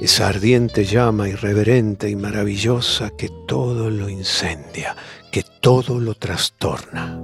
esa 0.00 0.28
ardiente 0.28 0.84
llama 0.84 1.28
irreverente 1.28 2.08
y 2.08 2.16
maravillosa 2.16 3.10
que 3.10 3.30
todo 3.46 3.90
lo 3.90 4.08
incendia, 4.08 4.94
que 5.32 5.42
todo 5.60 5.98
lo 5.98 6.14
trastorna. 6.14 7.20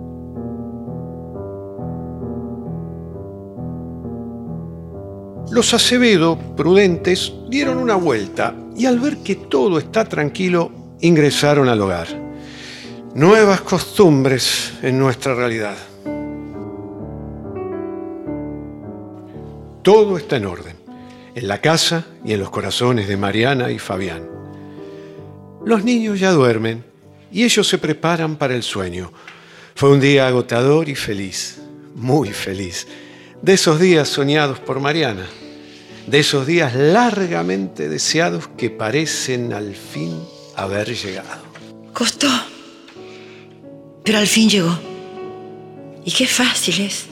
Los 5.51 5.73
Acevedo, 5.73 6.37
prudentes, 6.57 7.33
dieron 7.49 7.79
una 7.79 7.95
vuelta 7.95 8.55
y 8.77 8.87
al 8.87 8.99
ver 8.99 9.19
que 9.19 9.37
todo 9.37 9.79
está 9.79 10.05
tranquilo, 10.05 10.73
ingresaron 11.01 11.69
al 11.69 11.81
hogar. 11.81 12.09
Nuevas 13.15 13.61
costumbres 13.61 14.73
en 14.83 14.99
nuestra 14.99 15.35
realidad. 15.35 15.77
Todo 19.83 20.17
está 20.17 20.39
en 20.39 20.47
orden, 20.47 20.74
en 21.35 21.49
la 21.49 21.61
casa 21.61 22.07
y 22.25 22.33
en 22.33 22.41
los 22.41 22.51
corazones 22.51 23.09
de 23.09 23.17
Mariana 23.17 23.71
y 23.71 23.79
Fabián. 23.79 24.29
Los 25.65 25.85
niños 25.85 26.21
ya 26.21 26.31
duermen 26.31 26.85
y 27.33 27.45
ellos 27.45 27.67
se 27.67 27.79
preparan 27.79 28.37
para 28.37 28.55
el 28.55 28.63
sueño. 28.63 29.13
Fue 29.75 29.91
un 29.91 30.01
día 30.01 30.27
agotador 30.27 30.89
y 30.89 30.95
feliz, 30.95 31.61
muy 31.95 32.31
feliz, 32.31 32.87
de 33.43 33.55
esos 33.55 33.81
días 33.81 34.09
soñados 34.09 34.61
por 34.61 34.79
Mariana, 34.79 35.27
de 36.07 36.21
esos 36.21 36.47
días 36.47 36.75
largamente 36.75 37.89
deseados 37.89 38.49
que 38.57 38.71
parecen 38.71 39.53
al 39.53 39.75
fin 39.75 40.19
haber 40.57 40.95
llegado. 40.95 41.43
Costó, 41.93 42.31
pero 44.05 44.19
al 44.19 44.27
fin 44.27 44.49
llegó. 44.49 44.79
Y 46.05 46.13
qué 46.13 46.27
fácil 46.27 46.83
es. 46.83 47.07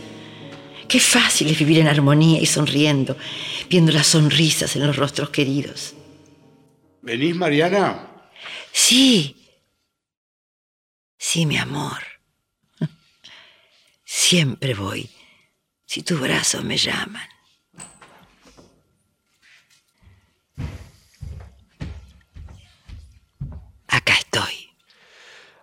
Qué 0.86 1.00
fácil 1.00 1.48
es 1.48 1.58
vivir 1.58 1.78
en 1.78 1.88
armonía 1.88 2.38
y 2.38 2.44
sonriendo, 2.44 3.16
viendo 3.72 3.90
las 3.90 4.08
sonrisas 4.08 4.76
en 4.76 4.86
los 4.86 4.96
rostros 4.96 5.30
queridos. 5.30 5.94
¿Venís, 7.00 7.34
Mariana? 7.34 8.06
Sí. 8.70 9.34
Sí, 11.16 11.46
mi 11.46 11.56
amor. 11.56 12.02
Siempre 14.04 14.74
voy, 14.74 15.08
si 15.86 16.02
tus 16.02 16.20
brazos 16.20 16.62
me 16.62 16.76
llaman. 16.76 17.26
Acá 23.88 24.12
estoy. 24.18 24.68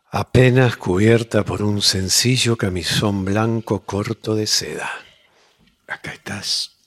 Apenas 0.09 0.77
cubierta 0.77 1.45
por 1.45 1.61
un 1.61 1.83
sencillo 1.83 2.57
camisón 2.57 3.23
blanco 3.23 3.85
corto 3.85 4.33
de 4.33 4.47
seda. 4.47 4.89
Acá 5.85 6.13
estás. 6.13 6.78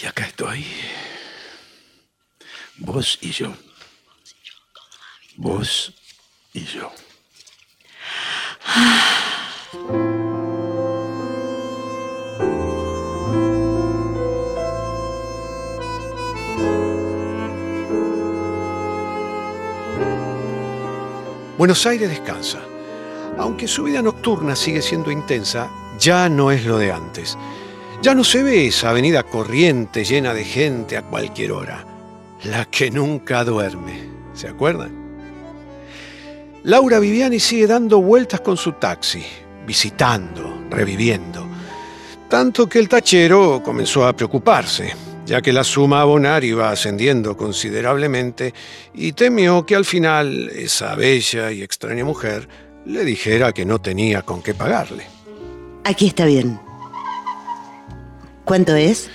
Y 0.00 0.06
acá 0.06 0.26
estoy. 0.26 0.64
Vos 2.76 3.18
y 3.20 3.32
yo. 3.32 3.52
Vos 5.36 5.92
y 6.52 6.64
yo. 6.64 6.92
Buenos 21.56 21.84
Aires 21.86 22.08
descansa. 22.08 22.60
Aunque 23.36 23.66
su 23.66 23.82
vida 23.82 24.00
nocturna 24.00 24.54
sigue 24.54 24.80
siendo 24.80 25.10
intensa, 25.10 25.68
ya 25.98 26.28
no 26.28 26.52
es 26.52 26.64
lo 26.64 26.78
de 26.78 26.92
antes. 26.92 27.36
Ya 28.00 28.14
no 28.14 28.22
se 28.22 28.44
ve 28.44 28.68
esa 28.68 28.90
avenida 28.90 29.24
corriente 29.24 30.04
llena 30.04 30.32
de 30.32 30.44
gente 30.44 30.96
a 30.96 31.02
cualquier 31.02 31.50
hora. 31.50 31.84
La 32.44 32.64
que 32.64 32.92
nunca 32.92 33.42
duerme. 33.42 34.08
¿Se 34.34 34.46
acuerdan? 34.46 34.92
Laura 36.62 37.00
Viviani 37.00 37.40
sigue 37.40 37.66
dando 37.66 38.00
vueltas 38.00 38.40
con 38.40 38.56
su 38.56 38.72
taxi, 38.72 39.24
visitando, 39.66 40.62
reviviendo. 40.70 41.44
Tanto 42.28 42.68
que 42.68 42.78
el 42.78 42.88
tachero 42.88 43.62
comenzó 43.64 44.06
a 44.06 44.14
preocuparse, 44.14 44.94
ya 45.26 45.42
que 45.42 45.52
la 45.52 45.64
suma 45.64 45.98
a 45.98 46.02
abonar 46.02 46.44
iba 46.44 46.70
ascendiendo 46.70 47.36
considerablemente 47.36 48.54
y 48.94 49.12
temió 49.12 49.66
que 49.66 49.74
al 49.74 49.84
final 49.84 50.50
esa 50.50 50.94
bella 50.94 51.50
y 51.50 51.62
extraña 51.62 52.04
mujer 52.04 52.48
le 52.86 53.04
dijera 53.04 53.52
que 53.52 53.64
no 53.64 53.80
tenía 53.80 54.22
con 54.22 54.40
qué 54.40 54.54
pagarle. 54.54 55.04
Aquí 55.84 56.06
está 56.06 56.26
bien. 56.26 56.67
¿Cuánto 58.48 58.74
es? 58.74 59.10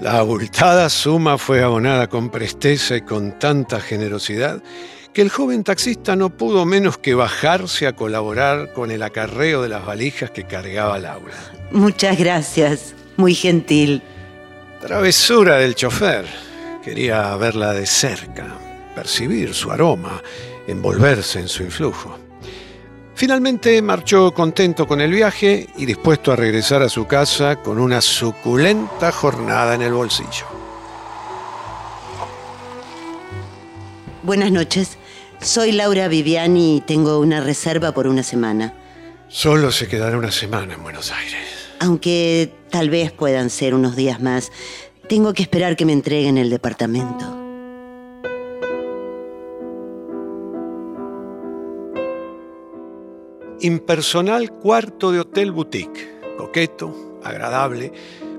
La 0.00 0.18
abultada 0.18 0.90
suma 0.90 1.38
fue 1.38 1.62
abonada 1.62 2.08
con 2.08 2.30
presteza 2.30 2.96
y 2.96 3.02
con 3.02 3.38
tanta 3.38 3.80
generosidad 3.80 4.60
que 5.12 5.22
el 5.22 5.28
joven 5.28 5.62
taxista 5.62 6.16
no 6.16 6.30
pudo 6.30 6.64
menos 6.64 6.98
que 6.98 7.14
bajarse 7.14 7.86
a 7.86 7.94
colaborar 7.94 8.72
con 8.72 8.90
el 8.90 9.04
acarreo 9.04 9.62
de 9.62 9.68
las 9.68 9.86
valijas 9.86 10.32
que 10.32 10.48
cargaba 10.48 10.98
Laura. 10.98 11.36
Muchas 11.70 12.18
gracias, 12.18 12.96
muy 13.16 13.36
gentil. 13.36 14.02
Travesura 14.80 15.58
del 15.58 15.76
chofer. 15.76 16.26
Quería 16.82 17.36
verla 17.36 17.74
de 17.74 17.86
cerca, 17.86 18.48
percibir 18.96 19.54
su 19.54 19.70
aroma, 19.70 20.20
envolverse 20.66 21.38
en 21.38 21.46
su 21.46 21.62
influjo. 21.62 22.18
Finalmente 23.22 23.80
marchó 23.82 24.34
contento 24.34 24.88
con 24.88 25.00
el 25.00 25.12
viaje 25.12 25.68
y 25.76 25.86
dispuesto 25.86 26.32
a 26.32 26.36
regresar 26.36 26.82
a 26.82 26.88
su 26.88 27.06
casa 27.06 27.54
con 27.54 27.78
una 27.78 28.00
suculenta 28.00 29.12
jornada 29.12 29.76
en 29.76 29.82
el 29.82 29.92
bolsillo. 29.92 30.44
Buenas 34.24 34.50
noches. 34.50 34.98
Soy 35.40 35.70
Laura 35.70 36.08
Viviani 36.08 36.78
y 36.78 36.80
tengo 36.80 37.20
una 37.20 37.40
reserva 37.40 37.92
por 37.92 38.08
una 38.08 38.24
semana. 38.24 38.74
Solo 39.28 39.70
se 39.70 39.86
quedará 39.86 40.18
una 40.18 40.32
semana 40.32 40.74
en 40.74 40.82
Buenos 40.82 41.12
Aires. 41.12 41.76
Aunque 41.78 42.52
tal 42.70 42.90
vez 42.90 43.12
puedan 43.12 43.50
ser 43.50 43.76
unos 43.76 43.94
días 43.94 44.20
más, 44.20 44.50
tengo 45.08 45.32
que 45.32 45.44
esperar 45.44 45.76
que 45.76 45.84
me 45.84 45.92
entreguen 45.92 46.38
el 46.38 46.50
departamento. 46.50 47.41
Impersonal 53.64 54.50
cuarto 54.50 55.12
de 55.12 55.20
hotel 55.20 55.52
boutique, 55.52 56.18
coqueto, 56.36 57.20
agradable, 57.22 57.92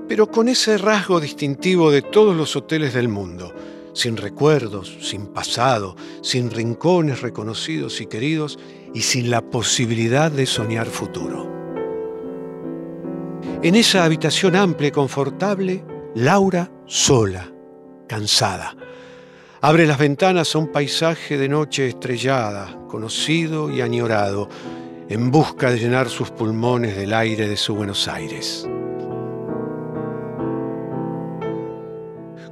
pero 0.06 0.30
con 0.30 0.50
ese 0.50 0.76
rasgo 0.76 1.18
distintivo 1.18 1.90
de 1.90 2.02
todos 2.02 2.36
los 2.36 2.54
hoteles 2.56 2.92
del 2.92 3.08
mundo, 3.08 3.50
sin 3.94 4.18
recuerdos, 4.18 4.98
sin 5.00 5.28
pasado, 5.28 5.96
sin 6.20 6.50
rincones 6.50 7.22
reconocidos 7.22 8.02
y 8.02 8.06
queridos 8.06 8.58
y 8.92 9.00
sin 9.00 9.30
la 9.30 9.40
posibilidad 9.40 10.30
de 10.30 10.44
soñar 10.44 10.88
futuro. 10.88 11.50
En 13.62 13.76
esa 13.76 14.04
habitación 14.04 14.56
amplia 14.56 14.88
y 14.88 14.92
confortable, 14.92 15.82
Laura 16.14 16.70
sola, 16.84 17.50
cansada. 18.06 18.76
Abre 19.62 19.86
las 19.86 19.96
ventanas 19.96 20.54
a 20.54 20.58
un 20.58 20.70
paisaje 20.70 21.38
de 21.38 21.48
noche 21.48 21.88
estrellada, 21.88 22.78
conocido 22.88 23.70
y 23.70 23.80
añorado, 23.80 24.50
en 25.08 25.30
busca 25.30 25.70
de 25.70 25.78
llenar 25.78 26.08
sus 26.08 26.30
pulmones 26.30 26.96
del 26.96 27.12
aire 27.12 27.48
de 27.48 27.56
su 27.56 27.74
Buenos 27.74 28.08
Aires. 28.08 28.66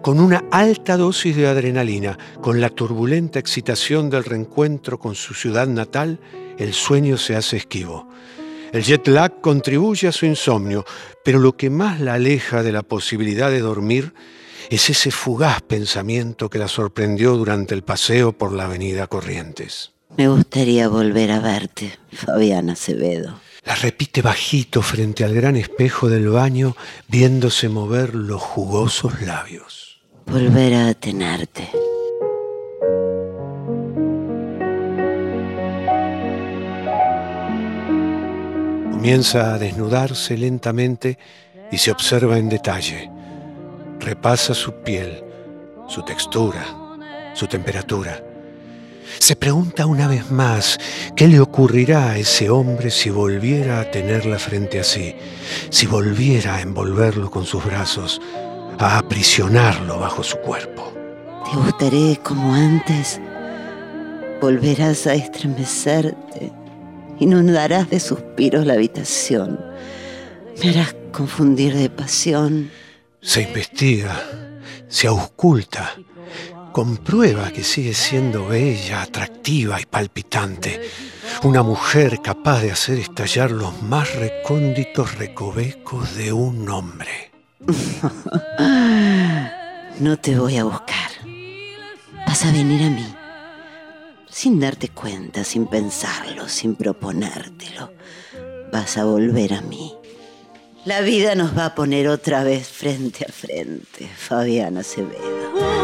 Con 0.02 0.18
una 0.18 0.44
alta 0.50 0.96
dosis 0.96 1.36
de 1.36 1.46
adrenalina, 1.46 2.18
con 2.40 2.60
la 2.60 2.68
turbulenta 2.70 3.38
excitación 3.38 4.10
del 4.10 4.24
reencuentro 4.24 4.98
con 4.98 5.14
su 5.14 5.32
ciudad 5.32 5.68
natal, 5.68 6.18
el 6.58 6.74
sueño 6.74 7.16
se 7.16 7.36
hace 7.36 7.56
esquivo. 7.56 8.08
El 8.72 8.82
jet 8.82 9.06
lag 9.06 9.40
contribuye 9.40 10.08
a 10.08 10.12
su 10.12 10.26
insomnio, 10.26 10.84
pero 11.24 11.38
lo 11.38 11.56
que 11.56 11.70
más 11.70 12.00
la 12.00 12.14
aleja 12.14 12.62
de 12.62 12.72
la 12.72 12.82
posibilidad 12.82 13.50
de 13.50 13.60
dormir 13.60 14.12
es 14.70 14.90
ese 14.90 15.10
fugaz 15.10 15.60
pensamiento 15.62 16.50
que 16.50 16.58
la 16.58 16.68
sorprendió 16.68 17.36
durante 17.36 17.74
el 17.74 17.82
paseo 17.82 18.32
por 18.32 18.52
la 18.52 18.64
avenida 18.64 19.06
Corrientes. 19.06 19.92
Me 20.16 20.28
gustaría 20.28 20.88
volver 20.88 21.30
a 21.30 21.40
verte, 21.40 21.98
Fabiana 22.12 22.74
Acevedo. 22.74 23.40
La 23.64 23.74
repite 23.76 24.20
bajito 24.22 24.82
frente 24.82 25.24
al 25.24 25.34
gran 25.34 25.56
espejo 25.56 26.08
del 26.08 26.28
baño, 26.28 26.76
viéndose 27.08 27.68
mover 27.68 28.14
los 28.14 28.42
jugosos 28.42 29.22
labios. 29.22 30.02
Volver 30.26 30.74
a 30.74 30.94
tenerte. 30.94 31.70
Comienza 38.90 39.54
a 39.54 39.58
desnudarse 39.58 40.36
lentamente 40.36 41.18
y 41.70 41.78
se 41.78 41.90
observa 41.90 42.38
en 42.38 42.48
detalle. 42.48 43.10
Repasa 43.98 44.54
su 44.54 44.72
piel, 44.82 45.24
su 45.88 46.02
textura, 46.04 46.64
su 47.34 47.46
temperatura. 47.46 48.31
Se 49.18 49.36
pregunta 49.36 49.86
una 49.86 50.08
vez 50.08 50.30
más 50.30 50.78
qué 51.16 51.28
le 51.28 51.40
ocurrirá 51.40 52.10
a 52.10 52.18
ese 52.18 52.50
hombre 52.50 52.90
si 52.90 53.10
volviera 53.10 53.80
a 53.80 53.90
tenerla 53.90 54.38
frente 54.38 54.80
a 54.80 54.84
sí, 54.84 55.14
si 55.70 55.86
volviera 55.86 56.56
a 56.56 56.60
envolverlo 56.60 57.30
con 57.30 57.44
sus 57.44 57.64
brazos, 57.64 58.20
a 58.78 58.98
aprisionarlo 58.98 59.98
bajo 59.98 60.22
su 60.22 60.36
cuerpo. 60.38 60.92
Te 61.44 61.56
gustaré 61.56 62.18
como 62.22 62.54
antes. 62.54 63.20
Volverás 64.40 65.06
a 65.06 65.14
estremecerte. 65.14 66.52
Inundarás 67.20 67.90
de 67.90 68.00
suspiros 68.00 68.66
la 68.66 68.74
habitación. 68.74 69.60
Me 70.62 70.70
harás 70.70 70.96
confundir 71.12 71.74
de 71.74 71.88
pasión. 71.90 72.70
Se 73.20 73.42
investiga, 73.42 74.20
se 74.88 75.06
ausculta, 75.06 75.94
comprueba 76.72 77.52
que 77.52 77.62
sigue 77.62 77.94
siendo 77.94 78.48
bella, 78.48 79.02
atractiva 79.02 79.80
y 79.80 79.86
palpitante. 79.86 80.80
Una 81.44 81.62
mujer 81.62 82.20
capaz 82.22 82.62
de 82.62 82.72
hacer 82.72 82.98
estallar 82.98 83.50
los 83.50 83.82
más 83.82 84.14
recónditos 84.16 85.16
recovecos 85.16 86.16
de 86.16 86.32
un 86.32 86.68
hombre. 86.68 87.30
no 90.00 90.18
te 90.18 90.36
voy 90.36 90.56
a 90.56 90.64
buscar. 90.64 91.10
Vas 92.26 92.44
a 92.44 92.52
venir 92.52 92.82
a 92.82 92.90
mí. 92.90 93.14
Sin 94.28 94.58
darte 94.58 94.88
cuenta, 94.88 95.44
sin 95.44 95.66
pensarlo, 95.66 96.48
sin 96.48 96.74
proponértelo. 96.74 97.92
Vas 98.72 98.96
a 98.96 99.04
volver 99.04 99.52
a 99.52 99.60
mí. 99.60 99.94
La 100.84 101.02
vida 101.02 101.34
nos 101.34 101.56
va 101.56 101.66
a 101.66 101.74
poner 101.74 102.08
otra 102.08 102.42
vez 102.42 102.66
frente 102.66 103.26
a 103.28 103.32
frente, 103.32 104.08
Fabiana 104.08 104.80
Acevedo. 104.80 105.81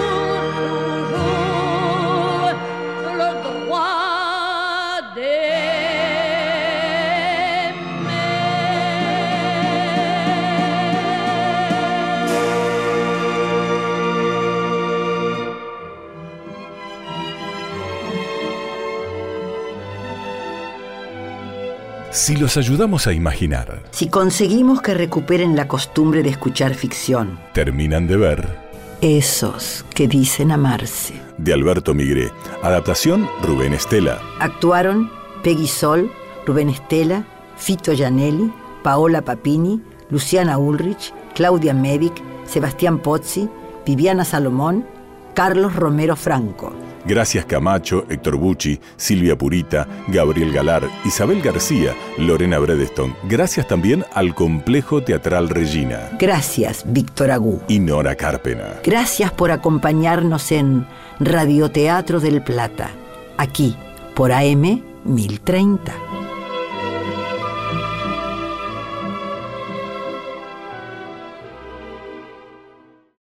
Si 22.29 22.37
los 22.37 22.59
ayudamos 22.59 23.07
a 23.07 23.15
imaginar, 23.15 23.85
Si 23.91 24.11
conseguimos 24.11 24.83
que 24.83 24.93
recuperen 24.93 25.57
la 25.57 25.67
costumbre 25.67 26.23
de 26.23 26.29
escuchar 26.29 26.75
ficción, 26.75 27.39
terminan 27.55 28.07
de 28.07 28.19
ver, 28.19 28.59
esos 29.01 29.87
que 29.95 30.07
dicen 30.09 30.53
amarse. 30.53 31.15
de 31.39 31.55
Alberto 31.55 31.95
Migré. 31.95 32.31
Adaptación 32.63 33.27
Rubén 33.43 33.73
Estela. 33.73 34.21
Actuaron 34.41 35.11
Peggy 35.43 35.67
Sol, 35.67 36.13
Rubén 36.45 36.69
Estela, 36.69 37.25
Fito 37.57 37.95
Gianelli, 37.95 38.53
Paola 38.83 39.23
Papini, 39.23 39.81
Luciana 40.11 40.59
Ulrich, 40.59 41.15
Claudia 41.35 41.73
Medic, 41.73 42.13
Sebastián 42.45 42.99
Pozzi, 42.99 43.49
Viviana 43.87 44.27
Salomón, 44.27 44.85
Carlos 45.33 45.75
Romero 45.75 46.15
Franco. 46.15 46.75
Gracias 47.09 47.47
Camacho, 47.47 48.05
Héctor 48.11 48.37
Bucci, 48.37 48.79
Silvia 48.99 49.37
Purita, 49.37 49.89
Gabriel 50.09 50.53
Galar, 50.53 50.83
Isabel 51.07 51.41
García, 51.41 51.95
Lorena 52.19 52.59
Bredeston. 52.59 53.17
Gracias 53.25 53.67
también 53.67 54.05
al 54.13 54.35
Complejo 54.35 55.03
Teatral 55.03 55.49
Regina. 55.49 56.11
Gracias, 56.19 56.85
Víctor 56.87 57.31
Agú. 57.31 57.63
Y 57.67 57.79
Nora 57.81 58.15
Carpena. 58.15 58.75
Gracias 58.85 59.33
por 59.33 59.51
acompañarnos 59.51 60.53
en 60.53 60.87
Radioteatro 61.19 62.21
del 62.21 62.43
Plata, 62.43 62.91
aquí 63.39 63.75
por 64.15 64.31
AM 64.31 64.83
1030. 65.05 66.28